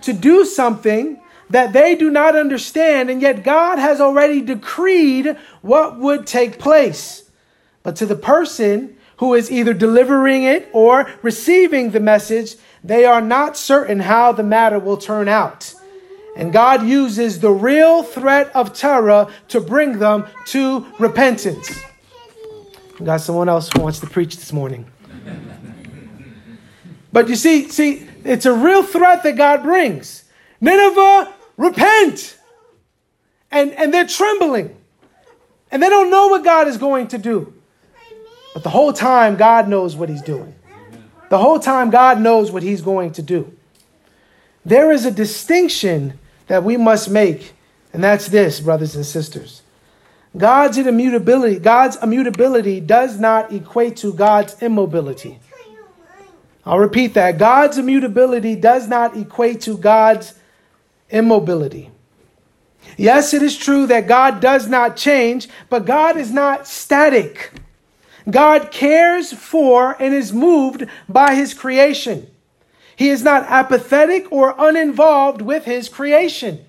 to 0.02 0.12
do 0.12 0.44
something 0.44 1.20
that 1.50 1.72
they 1.72 1.94
do 1.94 2.10
not 2.10 2.34
understand, 2.34 3.10
and 3.10 3.20
yet 3.20 3.44
God 3.44 3.78
has 3.78 4.00
already 4.00 4.40
decreed 4.40 5.36
what 5.60 5.98
would 5.98 6.26
take 6.26 6.58
place. 6.58 7.30
But 7.82 7.96
to 7.96 8.06
the 8.06 8.16
person 8.16 8.96
who 9.22 9.34
is 9.34 9.52
either 9.52 9.72
delivering 9.72 10.42
it 10.42 10.68
or 10.72 11.08
receiving 11.22 11.92
the 11.92 12.00
message, 12.00 12.56
they 12.82 13.04
are 13.04 13.20
not 13.20 13.56
certain 13.56 14.00
how 14.00 14.32
the 14.32 14.42
matter 14.42 14.80
will 14.80 14.96
turn 14.96 15.28
out. 15.28 15.72
And 16.34 16.52
God 16.52 16.84
uses 16.84 17.38
the 17.38 17.52
real 17.52 18.02
threat 18.02 18.50
of 18.52 18.72
terror 18.72 19.28
to 19.46 19.60
bring 19.60 20.00
them 20.00 20.26
to 20.46 20.84
repentance. 20.98 21.70
We 22.98 23.06
got 23.06 23.20
someone 23.20 23.48
else 23.48 23.70
who 23.72 23.82
wants 23.82 24.00
to 24.00 24.08
preach 24.08 24.34
this 24.34 24.52
morning. 24.52 24.90
But 27.12 27.28
you 27.28 27.36
see, 27.36 27.68
see, 27.68 28.08
it's 28.24 28.44
a 28.44 28.52
real 28.52 28.82
threat 28.82 29.22
that 29.22 29.36
God 29.36 29.62
brings. 29.62 30.24
Nineveh, 30.60 31.32
repent. 31.56 32.36
And, 33.52 33.70
and 33.74 33.94
they're 33.94 34.04
trembling. 34.04 34.76
And 35.70 35.80
they 35.80 35.88
don't 35.88 36.10
know 36.10 36.26
what 36.26 36.42
God 36.42 36.66
is 36.66 36.76
going 36.76 37.06
to 37.06 37.18
do. 37.18 37.54
But 38.54 38.62
the 38.62 38.70
whole 38.70 38.92
time, 38.92 39.36
God 39.36 39.68
knows 39.68 39.96
what 39.96 40.08
He's 40.08 40.22
doing. 40.22 40.54
The 41.30 41.38
whole 41.38 41.58
time, 41.58 41.90
God 41.90 42.20
knows 42.20 42.50
what 42.50 42.62
He's 42.62 42.82
going 42.82 43.12
to 43.12 43.22
do. 43.22 43.56
There 44.64 44.92
is 44.92 45.06
a 45.06 45.10
distinction 45.10 46.18
that 46.46 46.62
we 46.62 46.76
must 46.76 47.10
make, 47.10 47.54
and 47.92 48.04
that's 48.04 48.28
this, 48.28 48.60
brothers 48.60 48.94
and 48.94 49.04
sisters. 49.06 49.62
God's 50.36 50.78
immutability, 50.78 51.58
God's 51.58 51.96
immutability 52.02 52.80
does 52.80 53.18
not 53.18 53.52
equate 53.52 53.96
to 53.98 54.12
God's 54.12 54.60
immobility. 54.62 55.40
I'll 56.64 56.78
repeat 56.78 57.14
that. 57.14 57.38
God's 57.38 57.76
immutability 57.76 58.54
does 58.54 58.88
not 58.88 59.16
equate 59.16 59.62
to 59.62 59.76
God's 59.76 60.34
immobility. 61.10 61.90
Yes, 62.96 63.34
it 63.34 63.42
is 63.42 63.56
true 63.56 63.86
that 63.86 64.06
God 64.06 64.40
does 64.40 64.68
not 64.68 64.96
change, 64.96 65.48
but 65.68 65.84
God 65.84 66.16
is 66.16 66.32
not 66.32 66.66
static. 66.66 67.52
God 68.30 68.70
cares 68.70 69.32
for 69.32 69.96
and 70.00 70.14
is 70.14 70.32
moved 70.32 70.86
by 71.08 71.34
his 71.34 71.54
creation. 71.54 72.28
He 72.94 73.08
is 73.08 73.22
not 73.22 73.44
apathetic 73.48 74.30
or 74.30 74.54
uninvolved 74.58 75.42
with 75.42 75.64
his 75.64 75.88
creation. 75.88 76.64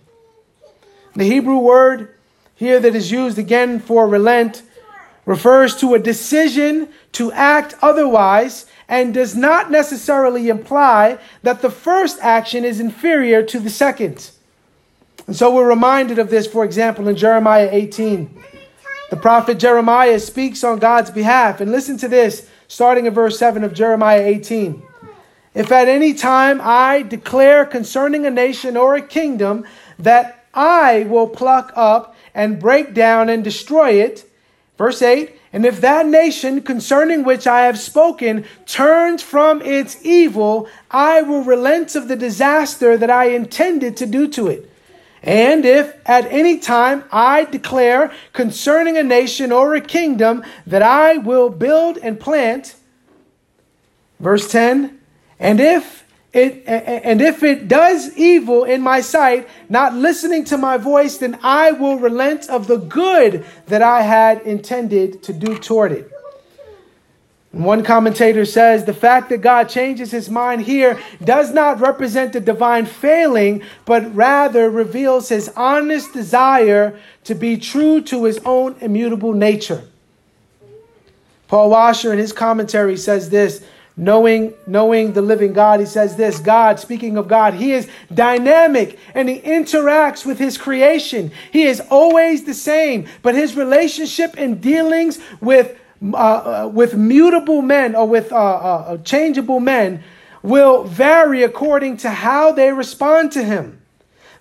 The 1.16 1.26
Hebrew 1.26 1.60
word 1.60 2.16
here 2.56 2.80
that 2.80 2.96
is 2.96 3.12
used 3.12 3.38
again 3.38 3.80
for 3.80 4.08
relent 4.08 4.64
refers 5.26 5.76
to 5.78 5.94
a 5.94 6.00
decision 6.00 6.90
to 7.14 7.32
act 7.32 7.76
otherwise 7.82 8.66
and 8.88 9.14
does 9.14 9.36
not 9.36 9.72
necessarily 9.72 10.50
imply 10.50 11.18
that 11.44 11.62
the 11.62 11.70
first 11.70 12.18
action 12.22 12.66
is 12.66 12.80
inferior 12.80 13.44
to 13.44 13.60
the 13.60 13.70
second. 13.70 14.32
And 15.28 15.36
so 15.36 15.54
we're 15.54 15.70
reminded 15.70 16.20
of 16.20 16.30
this, 16.30 16.48
for 16.48 16.66
example, 16.66 17.08
in 17.08 17.16
Jeremiah 17.16 17.70
18. 17.72 18.44
The 19.14 19.20
prophet 19.20 19.60
Jeremiah 19.60 20.20
speaks 20.20 20.64
on 20.64 20.80
God's 20.80 21.12
behalf. 21.12 21.62
And 21.62 21.72
listen 21.72 21.98
to 21.98 22.08
this, 22.08 22.50
starting 22.68 23.06
in 23.06 23.14
verse 23.14 23.38
7 23.38 23.64
of 23.64 23.72
Jeremiah 23.72 24.24
18. 24.24 24.82
If 25.54 25.72
at 25.72 25.88
any 25.88 26.16
time 26.16 26.60
I 26.64 27.04
declare 27.04 27.64
concerning 27.64 28.26
a 28.26 28.32
nation 28.32 28.76
or 28.76 28.96
a 28.96 29.04
kingdom 29.04 29.66
that 30.00 30.48
I 30.52 31.04
will 31.04 31.28
pluck 31.28 31.72
up 31.76 32.16
and 32.34 32.60
break 32.60 32.96
down 32.96 33.30
and 33.30 33.44
destroy 33.44 34.02
it, 34.02 34.28
verse 34.80 35.04
8, 35.04 35.40
and 35.54 35.64
if 35.64 35.80
that 35.82 36.08
nation 36.08 36.64
concerning 36.64 37.24
which 37.24 37.46
I 37.46 37.66
have 37.66 37.78
spoken 37.78 38.46
turns 38.66 39.22
from 39.22 39.62
its 39.62 40.04
evil, 40.04 40.68
I 40.90 41.22
will 41.22 41.44
relent 41.44 41.96
of 41.96 42.08
the 42.08 42.16
disaster 42.16 42.98
that 42.98 43.12
I 43.12 43.26
intended 43.26 43.96
to 43.98 44.08
do 44.08 44.28
to 44.30 44.48
it 44.48 44.73
And 45.24 45.64
if 45.64 45.96
at 46.06 46.26
any 46.26 46.60
time 46.60 47.06
I 47.10 47.46
declare 47.46 48.12
concerning 48.34 48.98
a 48.98 49.04
nation 49.04 49.54
or 49.54 49.74
a 49.74 49.82
kingdom 49.82 50.44
that 50.68 50.82
I 50.82 51.18
will 51.18 51.50
build 51.50 51.98
and 51.98 52.20
plant, 52.20 52.76
verse 54.20 54.52
10, 54.52 55.00
and 55.40 55.60
if 55.62 56.04
it, 56.34 56.64
and 56.66 57.22
if 57.22 57.44
it 57.44 57.68
does 57.68 58.18
evil 58.18 58.64
in 58.64 58.82
my 58.82 59.00
sight, 59.02 59.48
not 59.70 59.94
listening 59.94 60.44
to 60.46 60.58
my 60.58 60.78
voice, 60.78 61.18
then 61.18 61.40
I 61.44 61.72
will 61.72 62.00
relent 62.00 62.50
of 62.50 62.68
the 62.68 62.78
good 62.78 63.46
that 63.68 63.82
I 63.82 64.02
had 64.02 64.42
intended 64.42 65.24
to 65.24 65.34
do 65.34 65.58
toward 65.58 65.92
it. 65.92 66.12
One 67.54 67.84
commentator 67.84 68.46
says 68.46 68.84
the 68.84 68.96
fact 68.96 69.30
that 69.30 69.42
God 69.42 69.70
changes 69.70 70.10
his 70.10 70.28
mind 70.28 70.64
here 70.64 71.00
does 71.24 71.54
not 71.54 71.80
represent 71.80 72.36
a 72.36 72.40
divine 72.40 72.88
failing, 72.88 73.62
but 73.86 74.16
rather 74.16 74.72
reveals 74.72 75.30
his 75.30 75.50
honest 75.50 76.14
desire 76.14 77.00
to 77.26 77.36
be 77.36 77.58
true 77.58 78.02
to 78.02 78.24
his 78.24 78.40
own 78.40 78.76
immutable 78.82 79.34
nature. 79.34 79.84
Paul 81.48 81.70
Washer 81.70 82.12
in 82.12 82.18
his 82.18 82.34
commentary 82.34 82.98
says 82.98 83.30
this 83.30 83.64
knowing 83.96 84.56
knowing 84.66 85.14
the 85.14 85.22
living 85.22 85.54
God 85.54 85.80
he 85.80 85.86
says 85.86 86.16
this 86.16 86.40
God 86.40 86.80
speaking 86.80 87.16
of 87.16 87.28
God 87.28 87.54
he 87.54 87.74
is 87.74 87.88
dynamic 88.12 88.98
and 89.14 89.30
he 89.30 89.40
interacts 89.42 90.26
with 90.26 90.40
his 90.40 90.58
creation 90.58 91.32
he 91.52 91.66
is 91.66 91.80
always 91.92 92.46
the 92.46 92.56
same 92.56 93.06
but 93.22 93.36
his 93.36 93.56
relationship 93.56 94.34
and 94.36 94.60
dealings 94.60 95.20
with 95.42 95.78
uh, 96.12 96.16
uh, 96.18 96.68
with 96.68 96.96
mutable 96.96 97.62
men 97.62 97.96
or 97.96 98.08
with 98.08 98.32
uh, 98.32 98.36
uh, 98.36 98.40
uh, 98.40 98.98
changeable 98.98 99.60
men 99.60 100.04
will 100.42 100.84
vary 100.84 101.44
according 101.44 101.96
to 101.98 102.10
how 102.10 102.52
they 102.52 102.74
respond 102.74 103.32
to 103.32 103.44
him. 103.44 103.82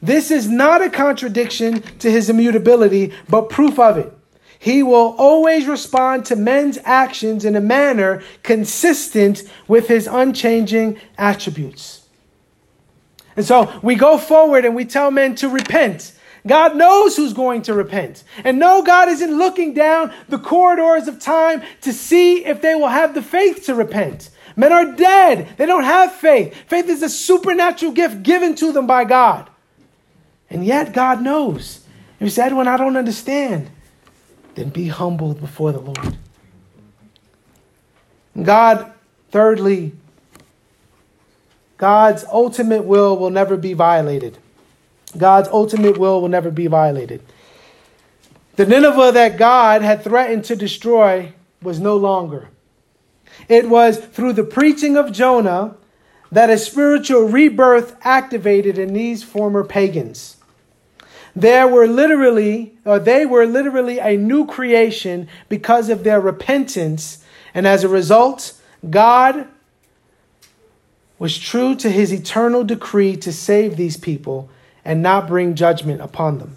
This 0.00 0.32
is 0.32 0.48
not 0.48 0.82
a 0.82 0.90
contradiction 0.90 1.82
to 2.00 2.10
his 2.10 2.28
immutability, 2.28 3.12
but 3.28 3.48
proof 3.48 3.78
of 3.78 3.96
it. 3.96 4.12
He 4.58 4.82
will 4.82 5.14
always 5.18 5.66
respond 5.66 6.24
to 6.26 6.36
men's 6.36 6.78
actions 6.84 7.44
in 7.44 7.54
a 7.54 7.60
manner 7.60 8.22
consistent 8.42 9.42
with 9.68 9.86
his 9.88 10.08
unchanging 10.08 11.00
attributes. 11.16 12.08
And 13.36 13.46
so 13.46 13.72
we 13.82 13.94
go 13.94 14.18
forward 14.18 14.64
and 14.64 14.74
we 14.74 14.84
tell 14.84 15.10
men 15.10 15.36
to 15.36 15.48
repent 15.48 16.12
God 16.46 16.76
knows 16.76 17.16
who's 17.16 17.32
going 17.32 17.62
to 17.62 17.74
repent. 17.74 18.24
And 18.42 18.58
no, 18.58 18.82
God 18.82 19.08
isn't 19.08 19.38
looking 19.38 19.74
down 19.74 20.12
the 20.28 20.38
corridors 20.38 21.06
of 21.06 21.20
time 21.20 21.62
to 21.82 21.92
see 21.92 22.44
if 22.44 22.60
they 22.60 22.74
will 22.74 22.88
have 22.88 23.14
the 23.14 23.22
faith 23.22 23.66
to 23.66 23.74
repent. 23.74 24.30
Men 24.56 24.72
are 24.72 24.92
dead. 24.92 25.56
They 25.56 25.66
don't 25.66 25.84
have 25.84 26.12
faith. 26.12 26.54
Faith 26.66 26.88
is 26.88 27.02
a 27.02 27.08
supernatural 27.08 27.92
gift 27.92 28.22
given 28.22 28.54
to 28.56 28.72
them 28.72 28.86
by 28.86 29.04
God. 29.04 29.48
And 30.50 30.64
yet 30.64 30.92
God 30.92 31.22
knows. 31.22 31.84
He 32.18 32.28
said, 32.28 32.52
when 32.52 32.68
I 32.68 32.76
don't 32.76 32.96
understand, 32.96 33.70
then 34.54 34.68
be 34.68 34.88
humbled 34.88 35.40
before 35.40 35.72
the 35.72 35.80
Lord. 35.80 36.18
God, 38.40 38.92
thirdly, 39.30 39.92
God's 41.78 42.24
ultimate 42.30 42.84
will 42.84 43.16
will 43.16 43.30
never 43.30 43.56
be 43.56 43.72
violated. 43.72 44.38
God's 45.16 45.48
ultimate 45.48 45.98
will 45.98 46.20
will 46.20 46.28
never 46.28 46.50
be 46.50 46.66
violated. 46.66 47.22
The 48.56 48.66
Nineveh 48.66 49.12
that 49.12 49.38
God 49.38 49.82
had 49.82 50.04
threatened 50.04 50.44
to 50.44 50.56
destroy 50.56 51.32
was 51.62 51.80
no 51.80 51.96
longer. 51.96 52.48
It 53.48 53.68
was 53.68 53.98
through 53.98 54.34
the 54.34 54.44
preaching 54.44 54.96
of 54.96 55.12
Jonah 55.12 55.76
that 56.30 56.50
a 56.50 56.58
spiritual 56.58 57.28
rebirth 57.28 57.96
activated 58.02 58.78
in 58.78 58.92
these 58.92 59.22
former 59.22 59.64
pagans. 59.64 60.36
There 61.34 61.66
were 61.66 61.86
literally, 61.86 62.74
or 62.84 62.98
they 62.98 63.24
were 63.24 63.46
literally 63.46 63.98
a 63.98 64.16
new 64.16 64.46
creation 64.46 65.28
because 65.48 65.88
of 65.88 66.04
their 66.04 66.20
repentance, 66.20 67.24
and 67.54 67.66
as 67.66 67.84
a 67.84 67.88
result, 67.88 68.54
God 68.88 69.46
was 71.18 71.38
true 71.38 71.74
to 71.76 71.90
his 71.90 72.12
eternal 72.12 72.64
decree 72.64 73.16
to 73.16 73.32
save 73.32 73.76
these 73.76 73.96
people 73.96 74.50
and 74.84 75.02
not 75.02 75.28
bring 75.28 75.54
judgment 75.54 76.00
upon 76.00 76.38
them. 76.38 76.56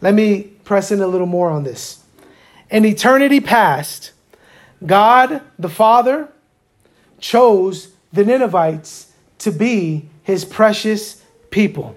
Let 0.00 0.14
me 0.14 0.42
press 0.64 0.90
in 0.90 1.00
a 1.00 1.06
little 1.06 1.26
more 1.26 1.50
on 1.50 1.64
this. 1.64 2.02
In 2.70 2.84
eternity 2.84 3.40
past, 3.40 4.12
God 4.84 5.42
the 5.58 5.68
Father 5.68 6.28
chose 7.20 7.88
the 8.12 8.24
Ninevites 8.24 9.12
to 9.38 9.50
be 9.50 10.08
his 10.22 10.44
precious 10.44 11.22
people. 11.50 11.96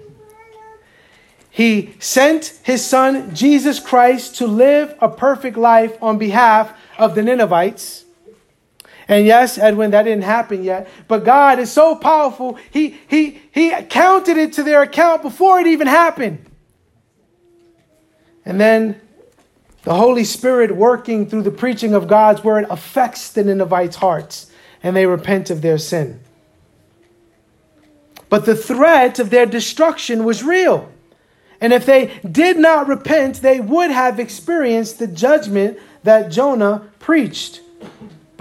He 1.50 1.94
sent 1.98 2.58
his 2.62 2.84
son 2.84 3.34
Jesus 3.34 3.78
Christ 3.78 4.36
to 4.36 4.46
live 4.46 4.94
a 5.00 5.08
perfect 5.08 5.58
life 5.58 5.96
on 6.02 6.16
behalf 6.16 6.72
of 6.98 7.14
the 7.14 7.22
Ninevites 7.22 8.01
and 9.08 9.26
yes, 9.26 9.58
Edwin, 9.58 9.90
that 9.90 10.04
didn't 10.04 10.24
happen 10.24 10.62
yet. 10.62 10.88
But 11.08 11.24
God 11.24 11.58
is 11.58 11.70
so 11.70 11.96
powerful, 11.96 12.58
He, 12.70 12.98
he, 13.08 13.40
he 13.52 13.70
counted 13.88 14.36
it 14.36 14.52
to 14.54 14.62
their 14.62 14.82
account 14.82 15.22
before 15.22 15.60
it 15.60 15.66
even 15.66 15.86
happened. 15.86 16.44
And 18.44 18.60
then 18.60 19.00
the 19.84 19.94
Holy 19.94 20.24
Spirit 20.24 20.74
working 20.76 21.28
through 21.28 21.42
the 21.42 21.50
preaching 21.50 21.94
of 21.94 22.06
God's 22.06 22.44
word 22.44 22.66
affects 22.70 23.30
the 23.30 23.44
Ninevites' 23.44 23.96
hearts, 23.96 24.50
and 24.82 24.96
they 24.96 25.06
repent 25.06 25.50
of 25.50 25.62
their 25.62 25.78
sin. 25.78 26.20
But 28.28 28.46
the 28.46 28.56
threat 28.56 29.18
of 29.18 29.30
their 29.30 29.46
destruction 29.46 30.24
was 30.24 30.42
real. 30.42 30.90
And 31.60 31.72
if 31.72 31.84
they 31.84 32.18
did 32.28 32.58
not 32.58 32.88
repent, 32.88 33.36
they 33.36 33.60
would 33.60 33.90
have 33.90 34.18
experienced 34.18 34.98
the 34.98 35.06
judgment 35.06 35.78
that 36.02 36.30
Jonah 36.30 36.88
preached. 36.98 37.60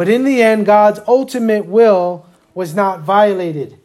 But 0.02 0.10
in 0.10 0.24
the 0.24 0.42
end, 0.42 0.66
God's 0.66 1.00
ultimate 1.08 1.68
will 1.68 2.26
was 2.56 2.74
not 2.74 3.02
violated. 3.02 3.78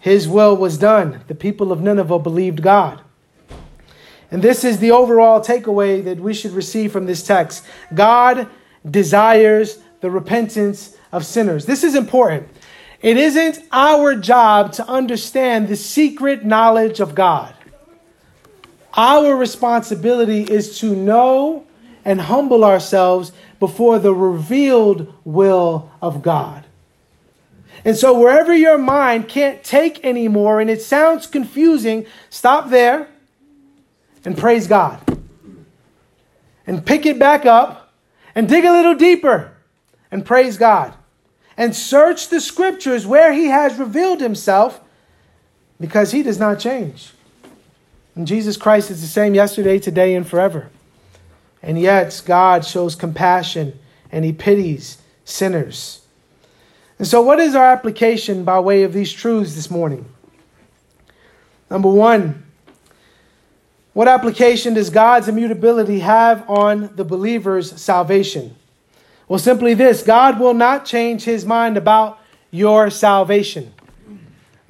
His 0.00 0.26
will 0.26 0.56
was 0.56 0.76
done. 0.76 1.20
The 1.28 1.36
people 1.36 1.70
of 1.70 1.80
Nineveh 1.80 2.18
believed 2.18 2.62
God. 2.62 3.00
And 4.32 4.42
this 4.42 4.64
is 4.64 4.80
the 4.80 4.90
overall 4.90 5.40
takeaway 5.40 6.02
that 6.02 6.18
we 6.18 6.34
should 6.34 6.50
receive 6.50 6.90
from 6.90 7.06
this 7.06 7.22
text. 7.22 7.64
God 7.94 8.48
desires 8.90 9.78
the 10.00 10.10
repentance 10.10 10.96
of 11.12 11.24
sinners. 11.24 11.64
This 11.64 11.84
is 11.84 11.94
important. 11.94 12.48
It 13.00 13.16
isn't 13.16 13.60
our 13.70 14.16
job 14.16 14.72
to 14.72 14.88
understand 14.88 15.68
the 15.68 15.76
secret 15.76 16.44
knowledge 16.44 16.98
of 16.98 17.14
God. 17.14 17.54
Our 18.94 19.36
responsibility 19.36 20.42
is 20.42 20.80
to 20.80 20.96
know 20.96 21.66
and 22.04 22.20
humble 22.20 22.64
ourselves 22.64 23.30
before 23.58 23.98
the 23.98 24.14
revealed 24.14 25.12
will 25.24 25.90
of 26.00 26.22
God. 26.22 26.64
And 27.84 27.96
so, 27.96 28.18
wherever 28.18 28.54
your 28.54 28.78
mind 28.78 29.28
can't 29.28 29.62
take 29.62 30.04
anymore 30.04 30.60
and 30.60 30.68
it 30.68 30.82
sounds 30.82 31.26
confusing, 31.26 32.06
stop 32.28 32.70
there 32.70 33.08
and 34.24 34.36
praise 34.36 34.66
God. 34.66 35.00
And 36.66 36.84
pick 36.84 37.06
it 37.06 37.18
back 37.18 37.46
up 37.46 37.92
and 38.34 38.48
dig 38.48 38.64
a 38.64 38.72
little 38.72 38.94
deeper 38.94 39.52
and 40.10 40.24
praise 40.24 40.58
God. 40.58 40.94
And 41.56 41.74
search 41.74 42.28
the 42.28 42.40
scriptures 42.40 43.06
where 43.06 43.32
He 43.32 43.46
has 43.46 43.78
revealed 43.78 44.20
Himself 44.20 44.80
because 45.80 46.12
He 46.12 46.22
does 46.22 46.38
not 46.38 46.58
change. 46.58 47.12
And 48.14 48.26
Jesus 48.26 48.56
Christ 48.56 48.90
is 48.90 49.00
the 49.00 49.06
same 49.06 49.34
yesterday, 49.34 49.78
today, 49.78 50.14
and 50.14 50.28
forever. 50.28 50.70
And 51.62 51.78
yet, 51.80 52.22
God 52.24 52.64
shows 52.64 52.94
compassion 52.94 53.78
and 54.12 54.24
He 54.24 54.32
pities 54.32 54.98
sinners. 55.24 56.00
And 56.98 57.06
so, 57.06 57.20
what 57.22 57.38
is 57.38 57.54
our 57.54 57.66
application 57.66 58.44
by 58.44 58.58
way 58.60 58.82
of 58.82 58.92
these 58.92 59.12
truths 59.12 59.54
this 59.54 59.70
morning? 59.70 60.06
Number 61.70 61.88
one, 61.88 62.44
what 63.92 64.08
application 64.08 64.74
does 64.74 64.90
God's 64.90 65.28
immutability 65.28 66.00
have 66.00 66.48
on 66.48 66.94
the 66.94 67.04
believer's 67.04 67.80
salvation? 67.80 68.54
Well, 69.28 69.38
simply 69.38 69.74
this 69.74 70.02
God 70.02 70.40
will 70.40 70.54
not 70.54 70.84
change 70.84 71.24
his 71.24 71.44
mind 71.44 71.76
about 71.76 72.18
your 72.50 72.90
salvation. 72.90 73.74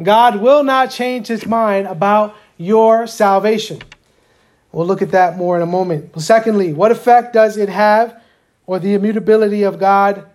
God 0.03 0.41
will 0.41 0.65
not 0.65 0.91
change 0.91 1.27
his 1.29 1.47
mind 1.47 1.87
about 1.87 2.37
your 2.57 3.07
salvation. 3.07 3.83
We'll 4.73 4.87
look 4.87 5.03
at 5.03 5.13
that 5.13 5.37
more 5.37 5.57
in 5.57 5.63
a 5.63 5.67
moment. 5.67 6.15
Well, 6.15 6.23
secondly, 6.23 6.73
what 6.73 6.91
effect 6.91 7.33
does 7.33 7.57
it 7.57 7.69
have, 7.69 8.23
or 8.67 8.79
the 8.79 8.95
immutability 8.95 9.63
of 9.63 9.79
God 9.79 10.27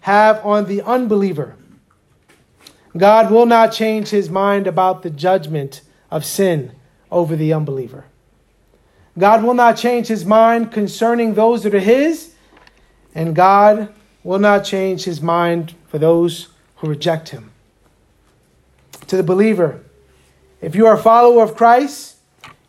have 0.00 0.44
on 0.46 0.66
the 0.66 0.82
unbeliever? 0.82 1.56
God 2.96 3.30
will 3.30 3.46
not 3.46 3.72
change 3.72 4.08
his 4.08 4.30
mind 4.30 4.66
about 4.66 5.02
the 5.02 5.10
judgment 5.10 5.82
of 6.10 6.24
sin 6.24 6.72
over 7.10 7.36
the 7.36 7.52
unbeliever. 7.52 8.04
God 9.18 9.42
will 9.42 9.54
not 9.54 9.76
change 9.76 10.06
his 10.06 10.24
mind 10.24 10.72
concerning 10.72 11.34
those 11.34 11.64
that 11.64 11.74
are 11.74 11.80
his, 11.80 12.34
and 13.14 13.34
God 13.34 13.92
will 14.22 14.38
not 14.38 14.64
change 14.64 15.04
his 15.04 15.20
mind 15.20 15.74
for 15.88 15.98
those 15.98 16.48
who 16.76 16.88
reject 16.88 17.30
him. 17.30 17.50
To 19.08 19.16
the 19.16 19.22
believer, 19.22 19.82
if 20.60 20.74
you 20.74 20.86
are 20.86 20.94
a 20.94 21.02
follower 21.02 21.42
of 21.42 21.56
Christ, 21.56 22.16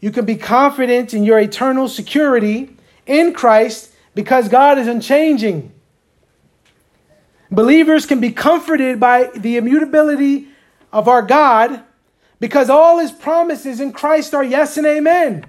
You 0.01 0.11
can 0.11 0.25
be 0.25 0.35
confident 0.35 1.13
in 1.13 1.23
your 1.23 1.39
eternal 1.39 1.87
security 1.87 2.75
in 3.05 3.33
Christ 3.33 3.91
because 4.15 4.49
God 4.49 4.79
is 4.79 4.87
unchanging. 4.87 5.71
Believers 7.51 8.05
can 8.05 8.19
be 8.19 8.31
comforted 8.31 8.99
by 8.99 9.29
the 9.35 9.57
immutability 9.57 10.47
of 10.91 11.07
our 11.07 11.21
God 11.21 11.83
because 12.39 12.69
all 12.69 12.97
his 12.97 13.11
promises 13.11 13.79
in 13.79 13.93
Christ 13.93 14.33
are 14.33 14.43
yes 14.43 14.75
and 14.75 14.87
amen. 14.87 15.45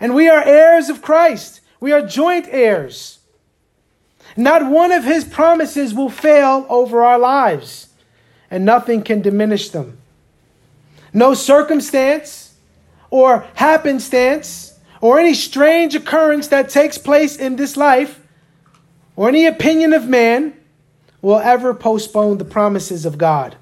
And 0.00 0.14
we 0.14 0.28
are 0.28 0.42
heirs 0.42 0.88
of 0.88 1.00
Christ, 1.00 1.60
we 1.80 1.92
are 1.92 2.02
joint 2.02 2.48
heirs. 2.50 3.20
Not 4.36 4.70
one 4.70 4.92
of 4.92 5.04
his 5.04 5.24
promises 5.24 5.94
will 5.94 6.10
fail 6.10 6.66
over 6.68 7.02
our 7.02 7.18
lives, 7.18 7.88
and 8.50 8.64
nothing 8.64 9.02
can 9.02 9.20
diminish 9.20 9.70
them. 9.70 9.98
No 11.12 11.34
circumstance 11.34 12.47
or 13.10 13.46
happenstance 13.54 14.74
or 15.00 15.18
any 15.18 15.34
strange 15.34 15.94
occurrence 15.94 16.48
that 16.48 16.68
takes 16.68 16.98
place 16.98 17.36
in 17.36 17.56
this 17.56 17.76
life 17.76 18.20
or 19.16 19.28
any 19.28 19.46
opinion 19.46 19.92
of 19.92 20.08
man 20.08 20.54
will 21.20 21.38
ever 21.38 21.74
postpone 21.74 22.38
the 22.38 22.44
promises 22.44 23.04
of 23.04 23.18
God. 23.18 23.56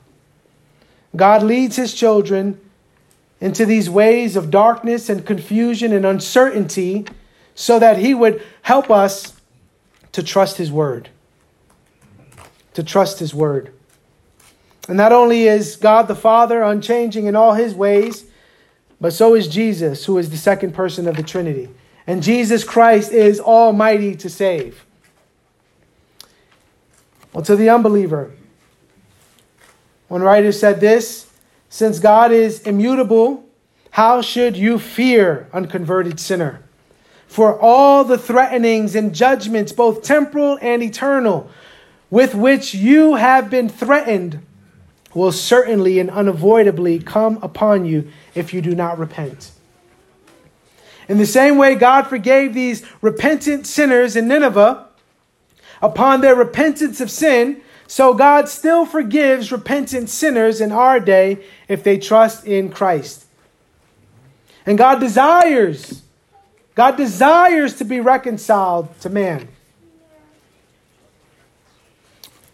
God 1.14 1.42
leads 1.42 1.76
his 1.76 1.94
children 1.94 2.61
into 3.40 3.64
these 3.64 3.88
ways 3.88 4.37
of 4.37 4.50
darkness 4.50 5.09
and 5.09 5.24
confusion 5.24 5.92
and 5.92 6.04
uncertainty 6.04 7.06
so 7.54 7.78
that 7.78 7.98
he 7.98 8.14
would 8.14 8.42
help 8.62 8.90
us 8.90 9.35
to 10.12 10.22
trust 10.22 10.56
his 10.56 10.70
word. 10.70 11.09
To 12.74 12.82
trust 12.82 13.18
his 13.18 13.35
word. 13.35 13.72
And 14.88 14.96
not 14.96 15.12
only 15.12 15.44
is 15.44 15.76
God 15.76 16.09
the 16.09 16.14
Father 16.14 16.62
unchanging 16.62 17.26
in 17.26 17.35
all 17.35 17.54
his 17.54 17.74
ways, 17.74 18.24
but 19.00 19.12
so 19.12 19.35
is 19.35 19.48
Jesus, 19.48 20.06
who 20.06 20.18
is 20.18 20.30
the 20.30 20.37
second 20.37 20.72
person 20.74 21.06
of 21.06 21.16
the 21.16 21.22
Trinity. 21.22 21.68
And 22.06 22.22
Jesus 22.22 22.64
Christ 22.64 23.12
is 23.12 23.40
almighty 23.40 24.14
to 24.16 24.30
save. 24.30 24.85
Well, 27.32 27.44
to 27.44 27.56
the 27.56 27.68
unbeliever, 27.68 28.32
one 30.09 30.22
writer 30.22 30.52
said 30.52 30.80
this 30.80 31.30
Since 31.68 31.98
God 31.98 32.32
is 32.32 32.61
immutable, 32.61 33.44
how 33.90 34.22
should 34.22 34.56
you 34.56 34.78
fear, 34.78 35.48
unconverted 35.52 36.20
sinner? 36.20 36.62
For 37.26 37.59
all 37.61 38.04
the 38.04 38.18
threatenings 38.18 38.94
and 38.94 39.14
judgments, 39.14 39.72
both 39.72 40.02
temporal 40.02 40.59
and 40.62 40.82
eternal, 40.82 41.50
with 42.09 42.35
which 42.35 42.72
you 42.72 43.16
have 43.16 43.50
been 43.50 43.68
threatened, 43.68 44.45
will 45.16 45.33
certainly 45.33 45.98
and 45.98 46.11
unavoidably 46.11 46.98
come 46.98 47.38
upon 47.40 47.87
you 47.87 48.07
if 48.35 48.52
you 48.52 48.61
do 48.61 48.74
not 48.74 48.98
repent. 48.98 49.50
In 51.09 51.16
the 51.16 51.26
same 51.26 51.57
way, 51.57 51.74
God 51.74 52.07
forgave 52.07 52.52
these 52.52 52.85
repentant 53.00 53.66
sinners 53.66 54.14
in 54.14 54.29
Nineveh 54.29 54.87
upon 55.81 56.20
their 56.20 56.35
repentance 56.35 57.00
of 57.00 57.11
sin. 57.11 57.62
So 57.87 58.12
God 58.12 58.48
still 58.48 58.85
forgives 58.85 59.50
repentant 59.50 60.11
sinners 60.11 60.61
in 60.61 60.70
our 60.70 61.00
day 61.00 61.44
if 61.66 61.83
they 61.83 61.98
trust 61.98 62.44
in 62.44 62.70
Christ. 62.70 63.24
And 64.66 64.76
God 64.76 65.00
desires, 65.00 66.02
God 66.74 66.96
desires 66.96 67.76
to 67.76 67.85
be 67.85 68.00
reconciled 68.00 69.00
to 69.00 69.09
man. 69.09 69.48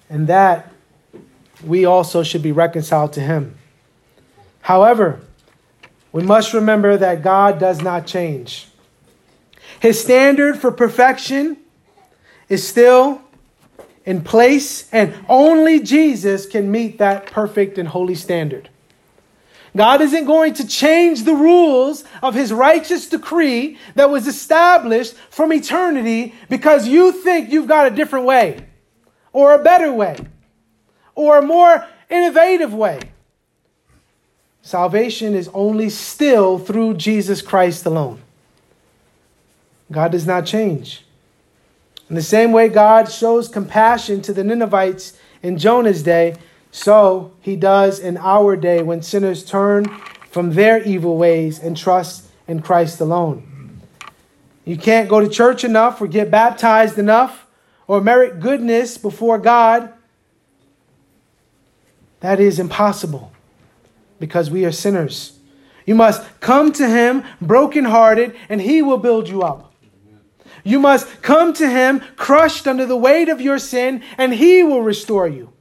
And 0.08 0.28
that 0.28 0.71
we 1.64 1.84
also 1.84 2.22
should 2.22 2.42
be 2.42 2.52
reconciled 2.52 3.12
to 3.14 3.20
him. 3.20 3.56
However, 4.62 5.20
we 6.12 6.22
must 6.22 6.52
remember 6.52 6.96
that 6.96 7.22
God 7.22 7.58
does 7.58 7.80
not 7.80 8.06
change. 8.06 8.68
His 9.80 10.00
standard 10.00 10.58
for 10.58 10.70
perfection 10.70 11.56
is 12.48 12.66
still 12.66 13.22
in 14.04 14.22
place, 14.22 14.88
and 14.92 15.14
only 15.28 15.80
Jesus 15.80 16.46
can 16.46 16.70
meet 16.70 16.98
that 16.98 17.26
perfect 17.26 17.78
and 17.78 17.88
holy 17.88 18.14
standard. 18.14 18.68
God 19.74 20.02
isn't 20.02 20.26
going 20.26 20.54
to 20.54 20.66
change 20.66 21.22
the 21.22 21.34
rules 21.34 22.04
of 22.22 22.34
his 22.34 22.52
righteous 22.52 23.08
decree 23.08 23.78
that 23.94 24.10
was 24.10 24.26
established 24.26 25.14
from 25.30 25.52
eternity 25.52 26.34
because 26.50 26.86
you 26.86 27.10
think 27.10 27.50
you've 27.50 27.68
got 27.68 27.86
a 27.86 27.90
different 27.90 28.26
way, 28.26 28.66
or 29.32 29.54
a 29.54 29.62
better 29.62 29.92
way, 29.92 30.18
or 31.14 31.38
a 31.38 31.42
more 31.42 31.86
innovative 32.10 32.72
way. 32.74 33.00
Salvation 34.62 35.34
is 35.34 35.50
only 35.52 35.90
still 35.90 36.58
through 36.58 36.94
Jesus 36.94 37.42
Christ 37.42 37.84
alone. 37.84 38.20
God 39.90 40.12
does 40.12 40.26
not 40.26 40.46
change. 40.46 41.04
In 42.08 42.14
the 42.14 42.22
same 42.22 42.52
way 42.52 42.68
God 42.68 43.10
shows 43.10 43.48
compassion 43.48 44.22
to 44.22 44.32
the 44.32 44.44
Ninevites 44.44 45.18
in 45.42 45.58
Jonah's 45.58 46.02
day, 46.02 46.36
so 46.70 47.32
he 47.40 47.56
does 47.56 47.98
in 47.98 48.16
our 48.16 48.56
day 48.56 48.82
when 48.82 49.02
sinners 49.02 49.44
turn 49.44 49.86
from 50.30 50.54
their 50.54 50.82
evil 50.82 51.16
ways 51.16 51.58
and 51.58 51.76
trust 51.76 52.26
in 52.46 52.62
Christ 52.62 53.00
alone. 53.00 53.80
You 54.64 54.76
can't 54.76 55.08
go 55.08 55.20
to 55.20 55.28
church 55.28 55.64
enough 55.64 56.00
or 56.00 56.06
get 56.06 56.30
baptized 56.30 56.98
enough 56.98 57.46
or 57.86 58.00
merit 58.00 58.40
goodness 58.40 58.96
before 58.96 59.38
God. 59.38 59.92
That 62.22 62.40
is 62.40 62.58
impossible 62.58 63.30
because 64.18 64.50
we 64.50 64.64
are 64.64 64.72
sinners. 64.72 65.38
You 65.86 65.94
must 65.94 66.40
come 66.40 66.72
to 66.72 66.88
Him 66.88 67.22
brokenhearted, 67.40 68.34
and 68.48 68.60
He 68.60 68.82
will 68.82 68.98
build 68.98 69.28
you 69.28 69.42
up. 69.42 69.72
You 70.64 70.78
must 70.78 71.22
come 71.22 71.52
to 71.54 71.68
him 71.68 72.00
crushed 72.16 72.66
under 72.68 72.86
the 72.86 72.96
weight 72.96 73.28
of 73.28 73.40
your 73.40 73.58
sin, 73.58 74.02
and 74.16 74.32
he 74.32 74.62
will 74.62 74.82
restore 74.82 75.26
you. 75.26 75.52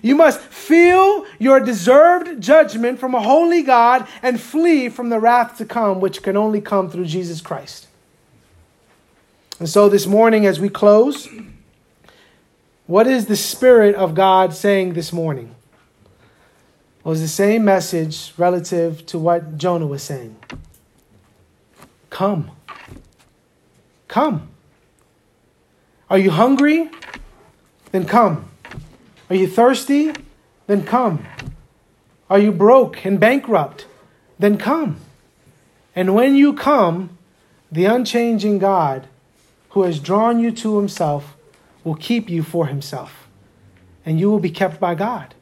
You 0.00 0.14
must 0.14 0.40
feel 0.40 1.26
your 1.38 1.60
deserved 1.60 2.40
judgment 2.40 2.98
from 2.98 3.14
a 3.14 3.20
holy 3.20 3.62
God 3.62 4.06
and 4.22 4.40
flee 4.40 4.88
from 4.88 5.08
the 5.08 5.18
wrath 5.18 5.58
to 5.58 5.64
come, 5.64 6.00
which 6.00 6.22
can 6.22 6.36
only 6.36 6.60
come 6.60 6.88
through 6.88 7.06
Jesus 7.06 7.40
Christ. 7.40 7.88
And 9.58 9.68
so 9.68 9.88
this 9.88 10.06
morning, 10.06 10.46
as 10.46 10.60
we 10.60 10.68
close, 10.68 11.28
what 12.86 13.08
is 13.08 13.26
the 13.26 13.36
Spirit 13.36 13.96
of 13.96 14.14
God 14.14 14.54
saying 14.54 14.94
this 14.94 15.12
morning? 15.12 15.54
It's 17.12 17.20
the 17.20 17.28
same 17.28 17.64
message 17.64 18.34
relative 18.36 19.06
to 19.06 19.18
what 19.18 19.56
Jonah 19.56 19.86
was 19.86 20.02
saying. 20.02 20.36
Come. 22.10 22.50
Come. 24.08 24.48
Are 26.10 26.18
you 26.18 26.30
hungry? 26.30 26.90
Then 27.92 28.04
come. 28.04 28.50
Are 29.30 29.36
you 29.36 29.46
thirsty? 29.46 30.12
Then 30.66 30.84
come. 30.84 31.24
Are 32.28 32.38
you 32.38 32.52
broke 32.52 33.06
and 33.06 33.18
bankrupt? 33.18 33.86
Then 34.38 34.58
come. 34.58 35.00
And 35.96 36.14
when 36.14 36.34
you 36.34 36.52
come, 36.52 37.16
the 37.72 37.86
unchanging 37.86 38.58
God 38.58 39.06
who 39.70 39.82
has 39.82 39.98
drawn 39.98 40.40
you 40.40 40.50
to 40.52 40.76
himself 40.78 41.36
will 41.84 41.94
keep 41.94 42.28
you 42.28 42.42
for 42.42 42.66
himself. 42.66 43.28
And 44.04 44.20
you 44.20 44.30
will 44.30 44.40
be 44.40 44.50
kept 44.50 44.78
by 44.78 44.94
God. 44.94 45.34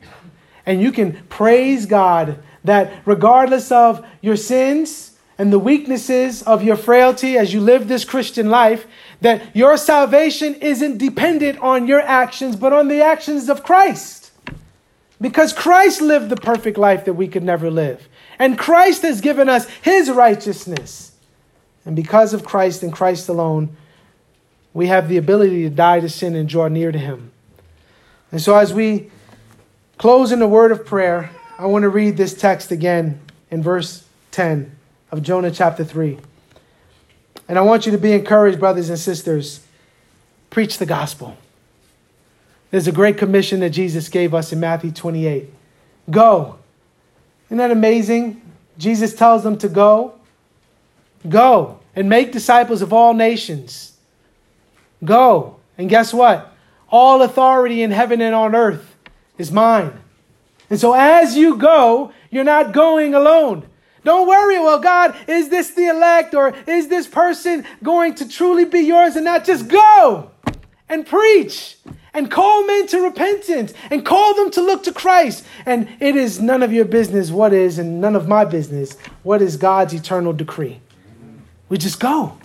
And 0.66 0.80
you 0.80 0.92
can 0.92 1.24
praise 1.28 1.86
God 1.86 2.42
that 2.64 2.92
regardless 3.06 3.70
of 3.70 4.04
your 4.20 4.36
sins, 4.36 5.16
and 5.38 5.52
the 5.52 5.58
weaknesses 5.58 6.42
of 6.42 6.62
your 6.62 6.76
frailty 6.76 7.36
as 7.36 7.52
you 7.52 7.60
live 7.60 7.88
this 7.88 8.04
Christian 8.04 8.48
life, 8.48 8.86
that 9.20 9.54
your 9.54 9.76
salvation 9.76 10.54
isn't 10.56 10.98
dependent 10.98 11.58
on 11.58 11.86
your 11.86 12.00
actions, 12.00 12.56
but 12.56 12.72
on 12.72 12.88
the 12.88 13.02
actions 13.02 13.48
of 13.48 13.62
Christ. 13.62 14.30
Because 15.20 15.52
Christ 15.52 16.00
lived 16.00 16.30
the 16.30 16.36
perfect 16.36 16.78
life 16.78 17.04
that 17.04 17.14
we 17.14 17.28
could 17.28 17.42
never 17.42 17.70
live. 17.70 18.08
And 18.38 18.58
Christ 18.58 19.02
has 19.02 19.20
given 19.20 19.48
us 19.48 19.68
his 19.82 20.10
righteousness. 20.10 21.12
And 21.84 21.96
because 21.96 22.34
of 22.34 22.44
Christ 22.44 22.82
and 22.82 22.92
Christ 22.92 23.28
alone, 23.28 23.76
we 24.74 24.88
have 24.88 25.08
the 25.08 25.16
ability 25.16 25.62
to 25.62 25.70
die 25.70 26.00
to 26.00 26.08
sin 26.08 26.34
and 26.34 26.48
draw 26.48 26.68
near 26.68 26.92
to 26.92 26.98
him. 26.98 27.32
And 28.30 28.42
so, 28.42 28.56
as 28.56 28.74
we 28.74 29.10
close 29.98 30.32
in 30.32 30.42
a 30.42 30.48
word 30.48 30.72
of 30.72 30.84
prayer, 30.84 31.30
I 31.58 31.66
want 31.66 31.82
to 31.82 31.88
read 31.88 32.16
this 32.16 32.34
text 32.34 32.70
again 32.70 33.20
in 33.50 33.62
verse 33.62 34.04
10 34.32 34.70
of 35.10 35.22
Jonah 35.22 35.50
chapter 35.50 35.84
3. 35.84 36.18
And 37.48 37.58
I 37.58 37.62
want 37.62 37.86
you 37.86 37.92
to 37.92 37.98
be 37.98 38.12
encouraged, 38.12 38.58
brothers 38.58 38.90
and 38.90 38.98
sisters. 38.98 39.64
Preach 40.50 40.78
the 40.78 40.86
gospel. 40.86 41.36
There's 42.70 42.88
a 42.88 42.92
great 42.92 43.16
commission 43.16 43.60
that 43.60 43.70
Jesus 43.70 44.08
gave 44.08 44.34
us 44.34 44.52
in 44.52 44.60
Matthew 44.60 44.90
28. 44.90 45.48
Go. 46.10 46.58
Isn't 47.46 47.58
that 47.58 47.70
amazing? 47.70 48.42
Jesus 48.76 49.14
tells 49.14 49.44
them 49.44 49.56
to 49.58 49.68
go. 49.68 50.14
Go 51.28 51.80
and 51.94 52.08
make 52.08 52.32
disciples 52.32 52.82
of 52.82 52.92
all 52.92 53.14
nations. 53.14 53.96
Go. 55.04 55.56
And 55.78 55.88
guess 55.88 56.12
what? 56.12 56.52
All 56.90 57.22
authority 57.22 57.82
in 57.82 57.92
heaven 57.92 58.20
and 58.20 58.34
on 58.34 58.54
earth 58.54 58.95
is 59.38 59.52
mine. 59.52 59.92
And 60.70 60.80
so 60.80 60.94
as 60.94 61.36
you 61.36 61.56
go, 61.56 62.12
you're 62.30 62.44
not 62.44 62.72
going 62.72 63.14
alone. 63.14 63.66
Don't 64.04 64.28
worry, 64.28 64.58
well, 64.58 64.78
God, 64.78 65.16
is 65.26 65.48
this 65.48 65.70
the 65.70 65.88
elect 65.88 66.34
or 66.34 66.54
is 66.66 66.88
this 66.88 67.06
person 67.06 67.64
going 67.82 68.14
to 68.16 68.28
truly 68.28 68.64
be 68.64 68.80
yours 68.80 69.16
and 69.16 69.24
not 69.24 69.44
just 69.44 69.68
go 69.68 70.30
and 70.88 71.06
preach 71.06 71.76
and 72.14 72.30
call 72.30 72.64
men 72.66 72.86
to 72.86 73.00
repentance 73.00 73.74
and 73.90 74.06
call 74.06 74.34
them 74.34 74.50
to 74.52 74.62
look 74.62 74.84
to 74.84 74.92
Christ. 74.92 75.44
And 75.66 75.88
it 76.00 76.16
is 76.16 76.40
none 76.40 76.62
of 76.62 76.72
your 76.72 76.84
business 76.84 77.30
what 77.30 77.52
is 77.52 77.78
and 77.78 78.00
none 78.00 78.16
of 78.16 78.26
my 78.26 78.44
business 78.44 78.96
what 79.22 79.42
is 79.42 79.56
God's 79.56 79.92
eternal 79.92 80.32
decree. 80.32 80.80
We 81.68 81.76
just 81.76 82.00
go. 82.00 82.38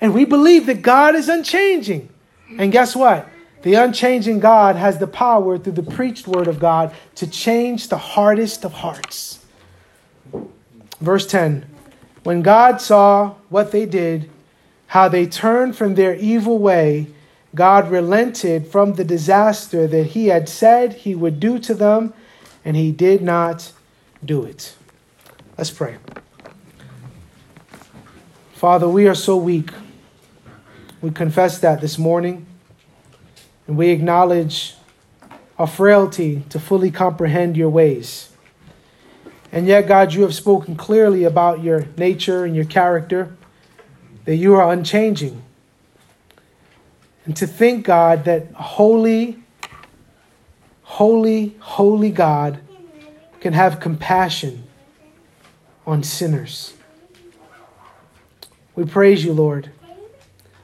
And 0.00 0.14
we 0.14 0.24
believe 0.24 0.66
that 0.66 0.82
God 0.82 1.14
is 1.14 1.28
unchanging. 1.28 2.08
And 2.58 2.72
guess 2.72 2.96
what? 2.96 3.28
The 3.62 3.74
unchanging 3.74 4.40
God 4.40 4.76
has 4.76 4.98
the 4.98 5.06
power 5.06 5.58
through 5.58 5.74
the 5.74 5.82
preached 5.82 6.26
word 6.26 6.48
of 6.48 6.58
God 6.58 6.94
to 7.16 7.26
change 7.26 7.88
the 7.88 7.98
hardest 7.98 8.64
of 8.64 8.72
hearts. 8.72 9.44
Verse 11.00 11.26
10 11.26 11.66
When 12.22 12.42
God 12.42 12.80
saw 12.80 13.34
what 13.48 13.72
they 13.72 13.84
did, 13.84 14.30
how 14.88 15.08
they 15.08 15.26
turned 15.26 15.76
from 15.76 15.94
their 15.94 16.14
evil 16.14 16.58
way, 16.58 17.08
God 17.54 17.90
relented 17.90 18.66
from 18.66 18.94
the 18.94 19.04
disaster 19.04 19.86
that 19.86 20.08
he 20.08 20.28
had 20.28 20.48
said 20.48 20.92
he 20.92 21.14
would 21.14 21.40
do 21.40 21.58
to 21.58 21.74
them, 21.74 22.14
and 22.64 22.76
he 22.76 22.92
did 22.92 23.22
not 23.22 23.72
do 24.24 24.44
it. 24.44 24.74
Let's 25.58 25.70
pray. 25.70 25.96
Father, 28.54 28.88
we 28.88 29.06
are 29.06 29.14
so 29.14 29.36
weak. 29.36 29.70
We 31.00 31.10
confess 31.10 31.58
that 31.58 31.80
this 31.80 31.98
morning. 31.98 32.46
And 33.70 33.78
we 33.78 33.90
acknowledge 33.90 34.74
our 35.56 35.66
frailty 35.68 36.42
to 36.48 36.58
fully 36.58 36.90
comprehend 36.90 37.56
your 37.56 37.70
ways. 37.70 38.30
And 39.52 39.68
yet, 39.68 39.86
God, 39.86 40.12
you 40.12 40.22
have 40.22 40.34
spoken 40.34 40.74
clearly 40.74 41.22
about 41.22 41.62
your 41.62 41.86
nature 41.96 42.44
and 42.44 42.56
your 42.56 42.64
character, 42.64 43.32
that 44.24 44.34
you 44.34 44.56
are 44.56 44.72
unchanging. 44.72 45.44
And 47.24 47.36
to 47.36 47.46
think, 47.46 47.84
God, 47.86 48.24
that 48.24 48.50
holy, 48.54 49.40
holy, 50.82 51.54
holy 51.60 52.10
God 52.10 52.58
can 53.38 53.52
have 53.52 53.78
compassion 53.78 54.64
on 55.86 56.02
sinners. 56.02 56.74
We 58.74 58.84
praise 58.84 59.24
you, 59.24 59.32
Lord. 59.32 59.70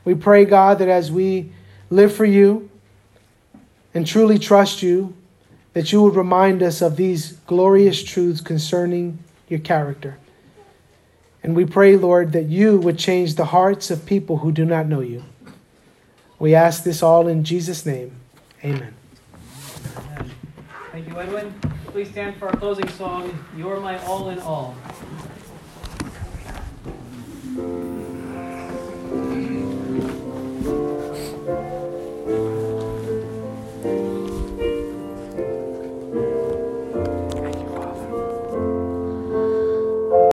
We 0.04 0.16
pray, 0.16 0.44
God, 0.44 0.80
that 0.80 0.88
as 0.88 1.12
we 1.12 1.52
live 1.88 2.12
for 2.12 2.24
you, 2.24 2.68
and 3.96 4.06
truly 4.06 4.38
trust 4.38 4.82
you 4.82 5.16
that 5.72 5.90
you 5.90 6.02
would 6.02 6.16
remind 6.16 6.62
us 6.62 6.82
of 6.82 6.96
these 6.96 7.32
glorious 7.46 8.04
truths 8.04 8.42
concerning 8.42 9.18
your 9.48 9.58
character. 9.58 10.18
And 11.42 11.56
we 11.56 11.64
pray, 11.64 11.96
Lord, 11.96 12.32
that 12.32 12.44
you 12.44 12.76
would 12.76 12.98
change 12.98 13.36
the 13.36 13.46
hearts 13.46 13.90
of 13.90 14.04
people 14.04 14.36
who 14.38 14.52
do 14.52 14.66
not 14.66 14.86
know 14.86 15.00
you. 15.00 15.24
We 16.38 16.54
ask 16.54 16.84
this 16.84 17.02
all 17.02 17.26
in 17.26 17.42
Jesus' 17.42 17.86
name. 17.86 18.14
Amen. 18.62 18.94
Thank 20.92 21.08
you, 21.08 21.18
Edwin. 21.18 21.54
Please 21.86 22.10
stand 22.10 22.36
for 22.36 22.48
our 22.48 22.56
closing 22.56 22.88
song, 22.90 23.46
You're 23.56 23.80
My 23.80 23.98
All 24.04 24.28
in 24.28 24.38
All. 24.40 24.76